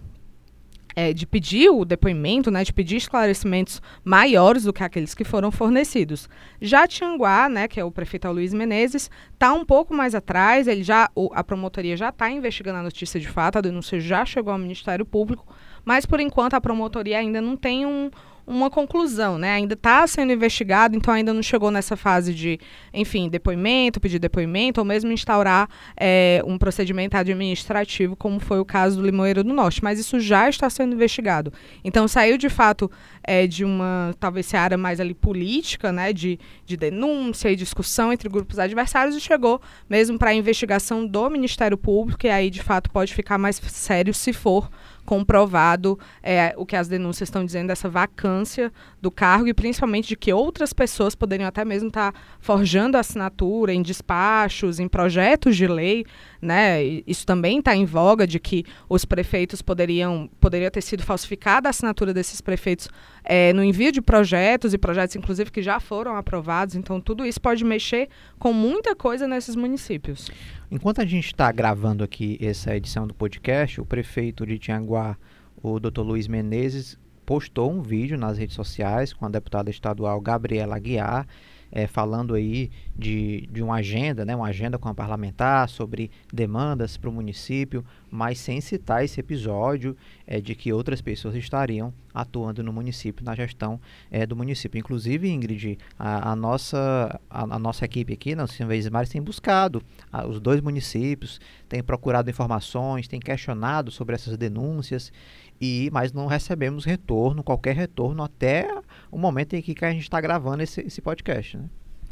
é, 0.98 1.13
de 1.13 1.27
pedir 1.27 1.70
o 1.70 1.86
depoimento, 1.86 2.50
né, 2.50 2.63
de 2.63 2.74
pedir 2.74 2.96
esclarecimentos 2.96 3.80
maiores 4.04 4.63
do 4.63 4.74
que 4.74 4.84
aqueles 4.84 5.13
que 5.13 5.24
foram 5.24 5.51
fornecidos. 5.51 6.27
Já 6.60 6.88
Tianguá, 6.88 7.48
né, 7.48 7.68
que 7.68 7.80
é 7.80 7.84
o 7.86 7.92
prefeito 7.92 8.27
Luiz 8.32 8.51
Menezes, 8.51 9.08
está 9.32 9.54
um 9.54 9.63
pouco 9.63 9.94
mais 9.94 10.16
atrás, 10.16 10.68
ele 10.68 10.82
já, 10.82 11.08
o, 11.13 11.30
a 11.36 11.44
promotoria 11.44 11.96
já 11.96 12.10
está 12.10 12.32
investigando 12.32 12.80
a 12.80 12.82
notícia 12.82 13.20
de 13.20 13.27
fato, 13.30 13.60
a 13.60 13.62
denúncia 13.62 14.00
já 14.00 14.25
chegou 14.25 14.51
ao 14.51 14.58
Ministério 14.58 15.06
Público, 15.06 15.46
mas 15.86 16.04
por 16.04 16.20
enquanto 16.20 16.56
a 16.56 16.62
promotoria 16.62 17.20
ainda 17.20 17.39
não 17.39 17.56
tem 17.56 17.86
um, 17.86 18.10
uma 18.48 18.70
conclusão, 18.70 19.38
né? 19.38 19.51
Ainda 19.51 19.74
está 19.74 20.08
sendo 20.08 20.32
investigado, 20.32 20.96
então 20.96 21.13
ainda 21.13 21.34
não 21.34 21.44
chegou 21.44 21.70
nessa 21.70 21.98
fase 21.98 22.34
de, 22.34 22.58
enfim, 22.94 23.27
depoimento, 23.27 24.00
pedir 24.00 24.20
depoimento, 24.20 24.80
ou 24.80 24.86
mesmo 24.86 25.12
instaurar 25.12 25.70
é, 25.98 26.42
um 26.46 26.58
procedimento 26.58 27.18
administrativo, 27.18 28.16
como 28.16 28.39
foi 28.39 28.60
o 28.60 28.66
caso 28.66 29.01
do 29.01 29.06
Limoeiro 29.06 29.44
do 29.44 29.54
Norte. 29.54 29.84
Mas 29.84 30.00
isso 30.00 30.18
já 30.18 30.48
está 30.48 30.70
sendo 30.70 30.96
investigado. 30.96 31.51
Então 31.84 32.08
saiu 32.08 32.38
de 32.38 32.48
fato 32.48 32.89
é, 33.22 33.46
de 33.46 33.66
uma, 33.66 34.16
talvez, 34.18 34.46
seara 34.46 34.77
mais 34.77 35.01
ali 35.01 35.13
política, 35.13 35.92
né? 35.92 36.13
De, 36.13 36.39
de 36.66 36.77
denúncia 36.77 37.51
e 37.51 37.56
discussão 37.56 38.13
entre 38.13 38.30
grupos 38.30 38.60
adversários 38.60 39.16
e 39.16 39.20
chegou 39.20 39.62
mesmo 39.89 40.18
para 40.18 40.30
a 40.30 40.34
investigação 40.34 41.06
do 41.06 41.30
Ministério 41.30 41.77
Público, 41.77 42.25
e 42.25 42.30
aí 42.30 42.50
de 42.50 42.63
fato 42.63 42.89
pode 42.89 43.13
ficar 43.13 43.38
mais 43.38 43.58
sério 43.58 44.13
se 44.13 44.32
for 44.32 44.70
comprovado 45.08 45.98
é, 46.22 46.54
o 46.58 46.66
que 46.66 46.76
as 46.76 46.90
denúncias 46.90 47.30
estão 47.30 47.46
dizendo 47.46 47.68
dessa 47.68 47.88
vacância 47.88 48.74
do 49.02 49.10
cargo 49.10 49.48
e 49.48 49.54
principalmente 49.54 50.10
de 50.10 50.18
que 50.18 50.34
outras 50.34 50.74
pessoas 50.74 51.16
poderiam 51.16 51.48
até 51.48 51.64
mesmo 51.64 51.88
estar 51.88 52.12
tá 52.12 52.20
forjando 52.42 52.98
assinatura 52.98 53.74
em 53.74 53.82
despachos, 53.82 54.82
em 54.82 54.88
projetos 54.90 55.56
de 55.56 55.66
lei 55.66 56.06
né? 56.41 56.84
Isso 57.06 57.25
também 57.25 57.60
está 57.60 57.75
em 57.75 57.86
voga 57.86 58.27
de 58.27 58.39
que 58.39 58.63
os 58.89 59.06
prefeitos 59.06 59.62
poderiam 59.62 60.29
poderia 60.39 60.72
ter 60.72 60.82
sido 60.82 61.03
falsificada 61.03 61.67
a 61.67 61.72
assinatura 61.72 62.13
desses 62.13 62.41
prefeitos 62.41 62.89
é, 63.24 63.51
no 63.53 63.63
envio 63.63 63.91
de 63.91 64.01
projetos 64.01 64.74
e 64.74 64.77
projetos, 64.77 65.15
inclusive, 65.15 65.51
que 65.51 65.62
já 65.62 65.79
foram 65.79 66.15
aprovados. 66.15 66.75
Então, 66.75 67.01
tudo 67.01 67.25
isso 67.25 67.41
pode 67.41 67.63
mexer 67.63 68.10
com 68.39 68.53
muita 68.53 68.96
coisa 68.96 69.27
nesses 69.27 69.56
municípios. 69.56 70.29
Enquanto 70.70 71.01
a 71.01 71.06
gente 71.06 71.27
está 71.27 71.51
gravando 71.51 72.03
aqui 72.03 72.38
essa 72.41 72.75
edição 72.75 73.08
do 73.08 73.13
podcast, 73.13 73.79
o 73.79 73.86
prefeito 73.86 74.46
de 74.46 74.58
Tianguá, 74.58 75.17
o 75.62 75.79
Dr. 75.79 76.01
Luiz 76.01 76.27
Menezes, 76.27 76.98
postou 77.25 77.72
um 77.72 77.82
vídeo 77.82 78.17
nas 78.17 78.38
redes 78.38 78.56
sociais 78.56 79.12
com 79.12 79.25
a 79.25 79.29
deputada 79.29 79.70
estadual 79.70 80.20
Gabriela 80.22 80.77
Aguiar 80.77 81.27
é, 81.71 81.88
falando 81.88 82.33
aí 82.33 82.69
de, 82.95 83.47
de 83.51 83.62
uma 83.62 83.75
agenda, 83.75 84.25
né, 84.25 84.36
uma 84.36 84.47
agenda 84.47 84.77
com 84.77 84.89
a 84.89 84.93
parlamentar 84.93 85.69
sobre 85.69 86.09
demandas 86.31 86.97
para 86.97 87.09
o 87.09 87.13
município, 87.13 87.83
mas 88.09 88.39
sem 88.39 88.62
citar 88.62 89.03
esse 89.03 89.19
episódio 89.19 89.95
é, 90.25 90.39
de 90.39 90.55
que 90.55 90.71
outras 90.71 91.01
pessoas 91.01 91.36
estariam 91.36 91.93
atuando 92.13 92.63
no 92.63 92.74
município, 92.74 93.24
na 93.24 93.36
gestão 93.36 93.79
é, 94.09 94.25
do 94.25 94.36
município. 94.36 94.79
Inclusive, 94.79 95.29
Ingrid, 95.29 95.77
a, 96.00 96.31
a 96.31 96.36
nossa, 96.36 97.19
a, 97.29 97.43
a, 97.43 97.59
nossa 97.59 97.86
equipe 97.86 98.13
aqui, 98.13 98.33
na 98.33 98.47
Silvestre 98.47 98.91
Mares, 98.91 99.09
tem 99.09 99.21
buscado 99.21 99.83
a, 100.12 100.25
os 100.25 100.39
dois 100.39 100.62
municípios, 100.62 101.39
tem 101.69 101.83
procurado 101.83 102.29
informações, 102.29 103.07
tem 103.07 103.19
questionado 103.19 103.91
sobre 103.91 104.15
essas 104.15 104.36
denúncias 104.36 105.12
e 105.60 105.90
mas 105.92 106.14
não 106.14 106.28
recebemos 106.28 106.86
retorno, 106.86 107.44
qualquer 107.44 107.76
retorno 107.76 108.24
até 108.24 108.70
o 109.12 109.18
momento 109.18 109.56
em 109.56 109.62
que 109.62 109.76
a 109.84 109.92
gente 109.92 110.04
está 110.04 110.20
gravando 110.22 110.64
esse, 110.64 110.82
esse 110.82 111.02
podcast, 111.02 111.58
né? 111.58 111.66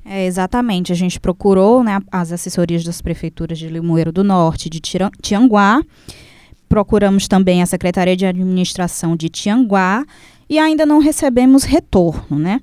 É, 0.05 0.25
exatamente. 0.25 0.91
A 0.91 0.95
gente 0.95 1.19
procurou 1.19 1.83
né, 1.83 1.99
as 2.11 2.31
assessorias 2.31 2.83
das 2.83 3.01
prefeituras 3.01 3.57
de 3.57 3.67
Limoeiro 3.67 4.11
do 4.11 4.23
Norte 4.23 4.69
de 4.69 4.79
Tianguá, 4.79 5.81
procuramos 6.69 7.27
também 7.27 7.63
a 7.63 7.65
Secretaria 7.65 8.15
de 8.15 8.25
Administração 8.25 9.15
de 9.15 9.29
Tianguá 9.29 10.05
e 10.47 10.59
ainda 10.59 10.85
não 10.85 10.99
recebemos 10.99 11.63
retorno, 11.63 12.37
né? 12.37 12.61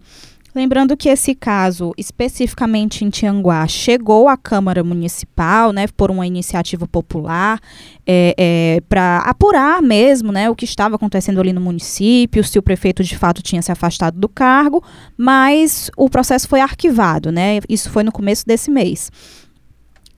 Lembrando 0.54 0.94
que 0.98 1.08
esse 1.08 1.34
caso, 1.34 1.94
especificamente 1.96 3.04
em 3.04 3.10
Tianguá, 3.10 3.66
chegou 3.66 4.28
à 4.28 4.36
Câmara 4.36 4.84
Municipal, 4.84 5.72
né, 5.72 5.86
por 5.96 6.10
uma 6.10 6.26
iniciativa 6.26 6.86
popular, 6.86 7.58
é, 8.06 8.34
é, 8.36 8.80
para 8.86 9.18
apurar 9.20 9.80
mesmo, 9.80 10.30
né, 10.30 10.50
o 10.50 10.54
que 10.54 10.66
estava 10.66 10.96
acontecendo 10.96 11.40
ali 11.40 11.54
no 11.54 11.60
município, 11.60 12.44
se 12.44 12.58
o 12.58 12.62
prefeito 12.62 13.02
de 13.02 13.16
fato 13.16 13.40
tinha 13.40 13.62
se 13.62 13.72
afastado 13.72 14.20
do 14.20 14.28
cargo, 14.28 14.84
mas 15.16 15.90
o 15.96 16.10
processo 16.10 16.46
foi 16.46 16.60
arquivado, 16.60 17.32
né? 17.32 17.60
Isso 17.66 17.88
foi 17.88 18.02
no 18.02 18.12
começo 18.12 18.44
desse 18.46 18.70
mês. 18.70 19.10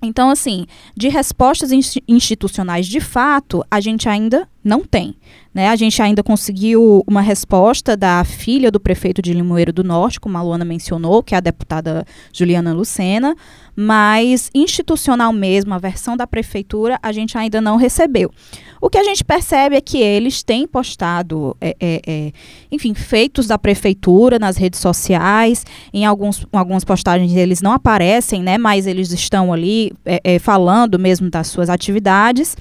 Então, 0.03 0.31
assim, 0.31 0.67
de 0.97 1.09
respostas 1.09 1.71
institucionais 2.09 2.87
de 2.87 3.01
fato, 3.01 3.65
a 3.71 3.81
gente 3.81 4.09
ainda 4.09 4.49
não 4.65 4.81
tem. 4.81 5.15
Né? 5.53 5.69
A 5.69 5.77
gente 5.77 6.01
ainda 6.01 6.23
conseguiu 6.23 7.05
uma 7.07 7.21
resposta 7.21 7.97
da 7.97 8.25
filha 8.25 8.71
do 8.71 8.81
prefeito 8.81 9.21
de 9.21 9.33
Limoeiro 9.33 9.73
do 9.73 9.85
Norte, 9.85 10.19
como 10.19 10.37
a 10.39 10.43
Luana 10.43 10.65
mencionou, 10.65 11.23
que 11.23 11.35
é 11.35 11.39
a 11.39 11.41
deputada 11.41 12.05
Juliana 12.33 12.73
Lucena, 12.73 13.37
mas 13.77 14.51
institucional 14.55 15.33
mesmo, 15.33 15.75
a 15.75 15.79
versão 15.79 16.17
da 16.17 16.27
prefeitura, 16.27 16.99
a 17.03 17.13
gente 17.13 17.37
ainda 17.37 17.61
não 17.61 17.77
recebeu. 17.77 18.33
O 18.81 18.91
que 18.91 18.99
a 18.99 19.05
gente 19.05 19.23
percebe 19.25 19.77
é 19.77 19.81
que 19.81 19.99
eles 19.99 20.43
têm 20.43 20.67
postado, 20.67 21.57
é, 21.61 21.77
é, 21.81 22.03
é, 22.07 22.33
enfim, 22.71 22.93
feitos 22.95 23.47
da 23.47 23.59
prefeitura 23.59 24.39
nas 24.39 24.57
redes 24.57 24.81
sociais. 24.81 25.65
Em 25.93 26.05
alguns, 26.05 26.47
algumas 26.53 26.85
postagens 26.85 27.35
eles 27.35 27.63
não 27.63 27.73
aparecem, 27.73 28.43
né? 28.43 28.59
Mas 28.59 28.87
eles 28.87 29.11
estão 29.11 29.53
ali 29.53 29.93
é, 30.05 30.21
é, 30.23 30.39
falando 30.39 30.99
mesmo 30.99 31.31
das 31.31 31.47
suas 31.47 31.71
atividades. 31.71 32.57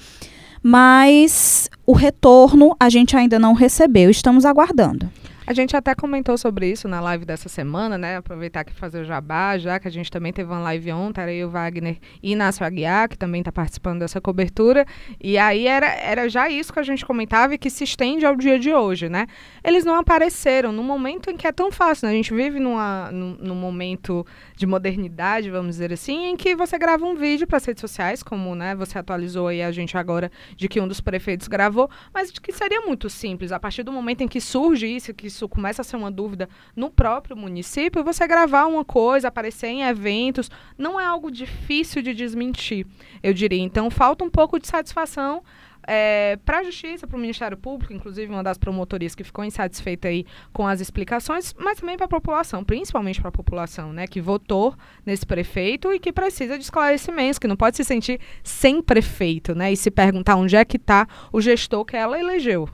Mas 0.62 1.68
o 1.86 1.92
retorno 1.92 2.74
a 2.78 2.88
gente 2.88 3.16
ainda 3.16 3.38
não 3.38 3.52
recebeu, 3.52 4.10
estamos 4.10 4.44
aguardando. 4.44 5.10
A 5.46 5.52
gente 5.52 5.76
até 5.76 5.94
comentou 5.94 6.38
sobre 6.38 6.70
isso 6.70 6.88
na 6.88 7.02
live 7.02 7.26
dessa 7.26 7.50
semana, 7.50 7.98
né? 7.98 8.16
Aproveitar 8.16 8.60
aqui 8.60 8.72
fazer 8.72 9.02
o 9.02 9.04
jabá, 9.04 9.58
já 9.58 9.78
que 9.78 9.86
a 9.86 9.90
gente 9.90 10.10
também 10.10 10.32
teve 10.32 10.50
uma 10.50 10.60
live 10.60 10.90
ontem, 10.92 11.20
era 11.20 11.32
eu, 11.34 11.50
Wagner 11.50 11.98
e 12.22 12.32
Inácio 12.32 12.64
Aguiar, 12.64 13.10
que 13.10 13.18
também 13.18 13.42
está 13.42 13.52
participando 13.52 13.98
dessa 13.98 14.22
cobertura. 14.22 14.86
E 15.22 15.36
aí 15.36 15.66
era, 15.66 15.86
era 15.86 16.30
já 16.30 16.48
isso 16.48 16.72
que 16.72 16.78
a 16.78 16.82
gente 16.82 17.04
comentava 17.04 17.54
e 17.54 17.58
que 17.58 17.68
se 17.68 17.84
estende 17.84 18.24
ao 18.24 18.34
dia 18.34 18.58
de 18.58 18.72
hoje, 18.72 19.10
né? 19.10 19.26
Eles 19.62 19.84
não 19.84 19.96
apareceram 19.96 20.72
no 20.72 20.82
momento 20.82 21.28
em 21.28 21.36
que 21.36 21.46
é 21.46 21.52
tão 21.52 21.70
fácil, 21.70 22.06
né? 22.06 22.14
A 22.14 22.16
gente 22.16 22.32
vive 22.32 22.58
numa, 22.58 23.10
num, 23.12 23.36
num 23.38 23.54
momento 23.54 24.26
de 24.56 24.66
modernidade, 24.66 25.50
vamos 25.50 25.72
dizer 25.72 25.92
assim, 25.92 26.26
em 26.26 26.36
que 26.36 26.54
você 26.54 26.78
grava 26.78 27.04
um 27.04 27.14
vídeo 27.14 27.46
para 27.46 27.56
as 27.56 27.64
redes 27.64 27.80
sociais, 27.80 28.22
como 28.22 28.54
né, 28.54 28.74
você 28.74 28.98
atualizou 28.98 29.48
aí 29.48 29.62
a 29.62 29.72
gente 29.72 29.96
agora 29.96 30.30
de 30.56 30.68
que 30.68 30.80
um 30.80 30.86
dos 30.86 31.00
prefeitos 31.00 31.48
gravou, 31.48 31.90
mas 32.12 32.30
que 32.30 32.52
seria 32.52 32.80
muito 32.82 33.10
simples, 33.10 33.52
a 33.52 33.58
partir 33.58 33.82
do 33.82 33.92
momento 33.92 34.22
em 34.22 34.28
que 34.28 34.40
surge 34.40 34.86
isso, 34.86 35.12
que 35.14 35.26
isso 35.26 35.48
começa 35.48 35.82
a 35.82 35.84
ser 35.84 35.96
uma 35.96 36.10
dúvida 36.10 36.48
no 36.76 36.90
próprio 36.90 37.36
município, 37.36 38.04
você 38.04 38.26
gravar 38.26 38.66
uma 38.66 38.84
coisa, 38.84 39.28
aparecer 39.28 39.68
em 39.68 39.82
eventos, 39.82 40.50
não 40.78 41.00
é 41.00 41.04
algo 41.04 41.30
difícil 41.30 42.02
de 42.02 42.14
desmentir, 42.14 42.86
eu 43.22 43.34
diria. 43.34 43.62
Então, 43.62 43.90
falta 43.90 44.24
um 44.24 44.30
pouco 44.30 44.58
de 44.58 44.66
satisfação 44.66 45.42
é, 45.86 46.38
para 46.44 46.58
a 46.58 46.64
Justiça, 46.64 47.06
para 47.06 47.16
o 47.16 47.20
Ministério 47.20 47.56
Público, 47.56 47.92
inclusive 47.92 48.32
uma 48.32 48.42
das 48.42 48.58
promotorias 48.58 49.14
que 49.14 49.24
ficou 49.24 49.44
insatisfeita 49.44 50.08
aí 50.08 50.26
com 50.52 50.66
as 50.66 50.80
explicações, 50.80 51.54
mas 51.58 51.78
também 51.78 51.96
para 51.96 52.06
a 52.06 52.08
população, 52.08 52.64
principalmente 52.64 53.20
para 53.20 53.28
a 53.28 53.32
população, 53.32 53.92
né, 53.92 54.06
que 54.06 54.20
votou 54.20 54.74
nesse 55.04 55.24
prefeito 55.26 55.92
e 55.92 55.98
que 55.98 56.12
precisa 56.12 56.56
de 56.56 56.64
esclarecimentos, 56.64 57.38
que 57.38 57.46
não 57.46 57.56
pode 57.56 57.76
se 57.76 57.84
sentir 57.84 58.20
sem 58.42 58.82
prefeito, 58.82 59.54
né, 59.54 59.72
e 59.72 59.76
se 59.76 59.90
perguntar 59.90 60.36
onde 60.36 60.56
é 60.56 60.64
que 60.64 60.76
está 60.76 61.06
o 61.32 61.40
gestor 61.40 61.84
que 61.84 61.96
ela 61.96 62.18
elegeu. 62.18 62.68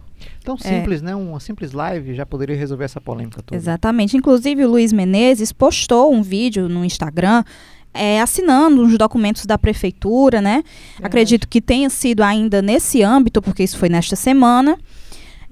Tão 0.44 0.56
simples, 0.56 1.00
é. 1.02 1.06
né? 1.06 1.14
Uma 1.14 1.40
simples 1.40 1.72
live 1.72 2.14
já 2.14 2.26
poderia 2.26 2.56
resolver 2.56 2.84
essa 2.84 3.00
polêmica 3.00 3.42
toda. 3.42 3.56
Exatamente. 3.56 4.16
Inclusive, 4.16 4.64
o 4.64 4.70
Luiz 4.70 4.92
Menezes 4.92 5.52
postou 5.52 6.12
um 6.12 6.22
vídeo 6.22 6.68
no 6.68 6.84
Instagram 6.84 7.44
é, 7.92 8.20
assinando 8.20 8.82
os 8.82 8.96
documentos 8.96 9.46
da 9.46 9.58
prefeitura, 9.58 10.40
né? 10.40 10.62
Acredito 11.02 11.48
que 11.48 11.60
tenha 11.60 11.90
sido 11.90 12.22
ainda 12.22 12.62
nesse 12.62 13.02
âmbito, 13.02 13.42
porque 13.42 13.62
isso 13.62 13.78
foi 13.78 13.88
nesta 13.88 14.16
semana. 14.16 14.78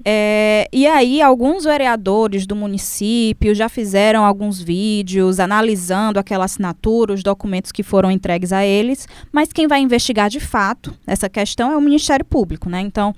É, 0.05 0.69
e 0.71 0.87
aí, 0.87 1.21
alguns 1.21 1.65
vereadores 1.65 2.47
do 2.47 2.55
município 2.55 3.53
já 3.53 3.67
fizeram 3.67 4.23
alguns 4.23 4.61
vídeos 4.61 5.41
analisando 5.41 6.17
aquela 6.17 6.45
assinatura, 6.45 7.13
os 7.13 7.21
documentos 7.21 7.71
que 7.71 7.83
foram 7.83 8.09
entregues 8.09 8.53
a 8.53 8.65
eles, 8.65 9.07
mas 9.31 9.51
quem 9.51 9.67
vai 9.67 9.81
investigar 9.81 10.29
de 10.29 10.39
fato 10.39 10.93
essa 11.05 11.27
questão 11.27 11.71
é 11.71 11.77
o 11.77 11.81
Ministério 11.81 12.23
Público, 12.23 12.69
né? 12.69 12.79
Então, 12.79 13.13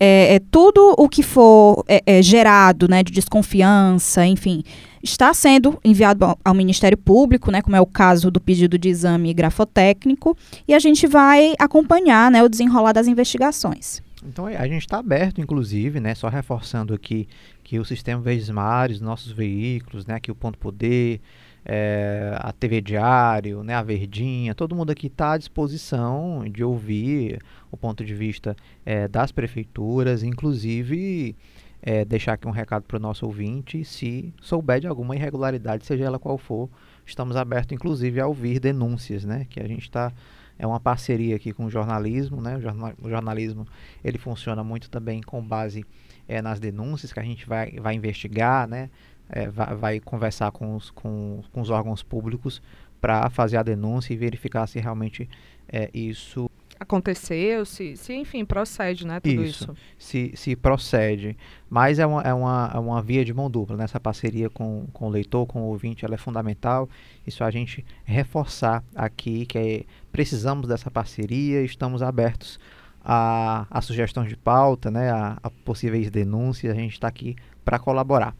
é, 0.00 0.36
é 0.36 0.40
tudo 0.50 0.94
o 0.96 1.06
que 1.06 1.22
for 1.22 1.84
é, 1.86 2.02
é, 2.06 2.22
gerado 2.22 2.88
né, 2.88 3.02
de 3.02 3.12
desconfiança, 3.12 4.24
enfim, 4.26 4.64
está 5.02 5.34
sendo 5.34 5.78
enviado 5.84 6.36
ao 6.44 6.54
Ministério 6.54 6.96
Público, 6.96 7.50
né, 7.50 7.60
como 7.60 7.76
é 7.76 7.80
o 7.80 7.86
caso 7.86 8.30
do 8.30 8.40
pedido 8.40 8.78
de 8.78 8.88
exame 8.88 9.34
grafotécnico, 9.34 10.36
e 10.66 10.74
a 10.74 10.78
gente 10.78 11.06
vai 11.06 11.54
acompanhar 11.58 12.30
né, 12.30 12.42
o 12.42 12.48
desenrolar 12.48 12.92
das 12.92 13.06
investigações. 13.06 14.02
Então 14.24 14.46
a 14.46 14.68
gente 14.68 14.82
está 14.82 14.98
aberto, 14.98 15.40
inclusive, 15.40 15.98
né, 15.98 16.14
só 16.14 16.28
reforçando 16.28 16.94
aqui 16.94 17.26
que 17.64 17.78
o 17.78 17.84
sistema 17.84 18.20
Verdes 18.20 18.48
Mares, 18.50 19.00
nossos 19.00 19.32
veículos, 19.32 20.06
né, 20.06 20.14
aqui 20.14 20.30
o 20.30 20.34
Ponto 20.34 20.58
Poder, 20.58 21.20
é, 21.64 22.36
a 22.38 22.52
TV 22.52 22.80
Diário, 22.80 23.62
né, 23.62 23.74
a 23.74 23.82
Verdinha, 23.82 24.54
todo 24.54 24.74
mundo 24.74 24.90
aqui 24.90 25.06
está 25.06 25.32
à 25.32 25.38
disposição 25.38 26.44
de 26.48 26.62
ouvir 26.62 27.40
o 27.70 27.76
ponto 27.76 28.04
de 28.04 28.14
vista 28.14 28.56
é, 28.84 29.08
das 29.08 29.32
prefeituras, 29.32 30.22
inclusive 30.22 31.36
é, 31.82 32.04
deixar 32.04 32.34
aqui 32.34 32.46
um 32.46 32.52
recado 32.52 32.84
para 32.84 32.96
o 32.96 33.00
nosso 33.00 33.26
ouvinte, 33.26 33.84
se 33.84 34.32
souber 34.40 34.80
de 34.80 34.86
alguma 34.86 35.16
irregularidade, 35.16 35.84
seja 35.84 36.04
ela 36.04 36.18
qual 36.18 36.38
for, 36.38 36.70
estamos 37.04 37.36
abertos 37.36 37.72
inclusive 37.72 38.20
a 38.20 38.26
ouvir 38.26 38.60
denúncias, 38.60 39.24
né? 39.24 39.46
Que 39.50 39.60
a 39.60 39.66
gente 39.66 39.82
está 39.82 40.12
é 40.58 40.66
uma 40.66 40.78
parceria 40.78 41.34
aqui 41.34 41.52
com 41.52 41.64
o 41.64 41.70
jornalismo, 41.70 42.40
né? 42.40 42.56
O, 42.56 42.60
jornal, 42.60 42.92
o 43.02 43.08
jornalismo 43.10 43.66
ele 44.04 44.16
funciona 44.16 44.62
muito 44.62 44.88
também 44.88 45.20
com 45.20 45.42
base 45.42 45.84
é, 46.28 46.40
nas 46.40 46.60
denúncias 46.60 47.12
que 47.12 47.18
a 47.18 47.22
gente 47.24 47.48
vai, 47.48 47.72
vai 47.80 47.94
investigar, 47.94 48.68
né? 48.68 48.88
É, 49.28 49.48
vai, 49.48 49.74
vai, 49.74 50.00
conversar 50.00 50.52
com 50.52 50.76
os, 50.76 50.90
com, 50.90 51.42
com 51.52 51.60
os 51.60 51.70
órgãos 51.70 52.02
públicos 52.02 52.62
para 53.00 53.28
fazer 53.30 53.56
a 53.56 53.62
denúncia 53.62 54.12
e 54.12 54.16
verificar 54.16 54.66
se 54.66 54.78
realmente 54.78 55.28
é, 55.68 55.90
isso 55.92 56.48
aconteceu, 56.82 57.64
se, 57.64 57.96
se 57.96 58.14
enfim, 58.14 58.44
procede, 58.44 59.06
né, 59.06 59.20
tudo 59.20 59.44
isso. 59.44 59.64
isso. 59.64 59.76
Se, 59.98 60.32
se 60.34 60.56
procede. 60.56 61.36
Mas 61.68 61.98
é 61.98 62.06
uma, 62.06 62.22
é, 62.22 62.34
uma, 62.34 62.70
é 62.74 62.78
uma 62.78 63.02
via 63.02 63.24
de 63.24 63.32
mão 63.32 63.50
dupla, 63.50 63.76
né? 63.76 63.86
parceria 64.02 64.50
com, 64.50 64.86
com 64.92 65.06
o 65.06 65.08
leitor, 65.08 65.46
com 65.46 65.62
o 65.62 65.66
ouvinte, 65.66 66.04
ela 66.04 66.14
é 66.14 66.18
fundamental. 66.18 66.88
Isso 67.26 67.42
a 67.42 67.50
gente 67.50 67.84
reforçar 68.04 68.84
aqui, 68.94 69.46
que 69.46 69.58
é, 69.58 69.84
precisamos 70.10 70.68
dessa 70.68 70.90
parceria, 70.90 71.62
estamos 71.62 72.02
abertos 72.02 72.58
a, 73.04 73.66
a 73.70 73.80
sugestões 73.80 74.28
de 74.28 74.36
pauta, 74.36 74.90
né, 74.90 75.10
a, 75.10 75.38
a 75.42 75.50
possíveis 75.50 76.10
denúncias, 76.10 76.72
a 76.72 76.76
gente 76.78 76.92
está 76.92 77.08
aqui 77.08 77.36
para 77.64 77.78
colaborar. 77.78 78.34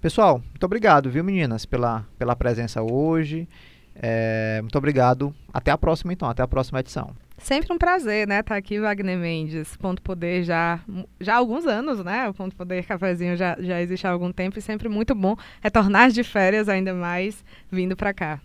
Pessoal, 0.00 0.38
muito 0.38 0.64
obrigado, 0.64 1.10
viu, 1.10 1.24
meninas, 1.24 1.64
pela, 1.64 2.04
pela 2.18 2.36
presença 2.36 2.82
hoje. 2.82 3.48
É, 3.94 4.58
muito 4.60 4.76
obrigado. 4.76 5.34
Até 5.52 5.70
a 5.70 5.78
próxima, 5.78 6.12
então. 6.12 6.28
Até 6.28 6.42
a 6.42 6.48
próxima 6.48 6.80
edição. 6.80 7.14
Sempre 7.36 7.72
um 7.72 7.78
prazer, 7.78 8.26
né? 8.26 8.40
Estar 8.40 8.54
tá 8.54 8.56
aqui, 8.56 8.80
Wagner 8.80 9.18
Mendes. 9.18 9.76
Ponto 9.76 10.00
Poder 10.00 10.44
já, 10.44 10.80
já 11.20 11.34
há 11.34 11.36
alguns 11.36 11.66
anos, 11.66 12.02
né? 12.02 12.28
O 12.28 12.34
Ponto 12.34 12.54
Poder 12.54 12.84
Cafezinho 12.84 13.36
já, 13.36 13.56
já 13.60 13.80
existe 13.80 14.06
há 14.06 14.10
algum 14.10 14.32
tempo 14.32 14.58
e 14.58 14.62
sempre 14.62 14.88
muito 14.88 15.14
bom 15.14 15.36
retornar 15.62 16.10
de 16.10 16.22
férias, 16.22 16.68
ainda 16.68 16.94
mais 16.94 17.44
vindo 17.70 17.96
para 17.96 18.14
cá. 18.14 18.40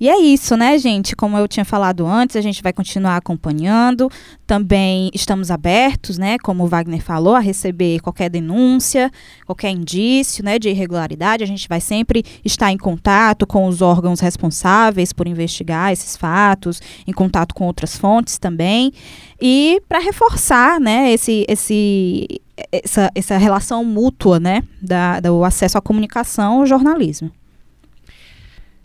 E 0.00 0.08
é 0.08 0.18
isso, 0.18 0.56
né, 0.56 0.76
gente? 0.78 1.14
Como 1.14 1.36
eu 1.36 1.46
tinha 1.46 1.64
falado 1.64 2.04
antes, 2.04 2.34
a 2.34 2.40
gente 2.40 2.60
vai 2.60 2.72
continuar 2.72 3.16
acompanhando. 3.16 4.10
Também 4.46 5.10
estamos 5.14 5.48
abertos, 5.50 6.18
né, 6.18 6.38
como 6.38 6.64
o 6.64 6.66
Wagner 6.66 7.00
falou, 7.00 7.36
a 7.36 7.38
receber 7.38 8.00
qualquer 8.00 8.28
denúncia, 8.28 9.12
qualquer 9.46 9.70
indício, 9.70 10.44
né, 10.44 10.58
de 10.58 10.68
irregularidade. 10.68 11.44
A 11.44 11.46
gente 11.46 11.68
vai 11.68 11.80
sempre 11.80 12.24
estar 12.44 12.72
em 12.72 12.76
contato 12.76 13.46
com 13.46 13.66
os 13.68 13.80
órgãos 13.80 14.18
responsáveis 14.18 15.12
por 15.12 15.28
investigar 15.28 15.92
esses 15.92 16.16
fatos, 16.16 16.82
em 17.06 17.12
contato 17.12 17.54
com 17.54 17.64
outras 17.66 17.96
fontes 17.96 18.38
também. 18.38 18.92
E 19.40 19.80
para 19.88 20.00
reforçar, 20.00 20.80
né, 20.80 21.12
esse, 21.12 21.44
esse, 21.48 22.40
essa, 22.72 23.10
essa 23.14 23.38
relação 23.38 23.84
mútua, 23.84 24.40
né, 24.40 24.64
da, 24.80 25.20
do 25.20 25.44
acesso 25.44 25.78
à 25.78 25.80
comunicação 25.80 26.64
e 26.64 26.66
jornalismo. 26.66 27.30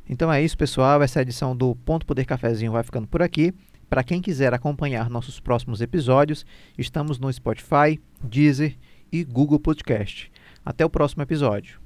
Então 0.10 0.32
é 0.32 0.42
isso, 0.42 0.58
pessoal. 0.58 1.02
Essa 1.02 1.22
edição 1.22 1.56
do 1.56 1.76
Ponto 1.76 2.06
Poder 2.06 2.26
Cafezinho 2.26 2.72
vai 2.72 2.84
ficando 2.84 3.08
por 3.08 3.22
aqui. 3.22 3.54
Para 3.90 4.04
quem 4.04 4.22
quiser 4.22 4.54
acompanhar 4.54 5.10
nossos 5.10 5.40
próximos 5.40 5.82
episódios, 5.82 6.46
estamos 6.78 7.20
no 7.20 7.32
Spotify, 7.32 8.00
Deezer 8.22 8.76
e 9.12 9.24
Google 9.24 9.60
Podcast. 9.60 10.32
Até 10.66 10.86
o 10.86 10.90
próximo 10.90 11.24
episódio. 11.24 11.80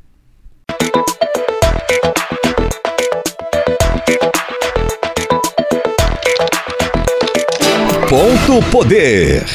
Ponto 8.09 8.71
Poder. 8.71 9.45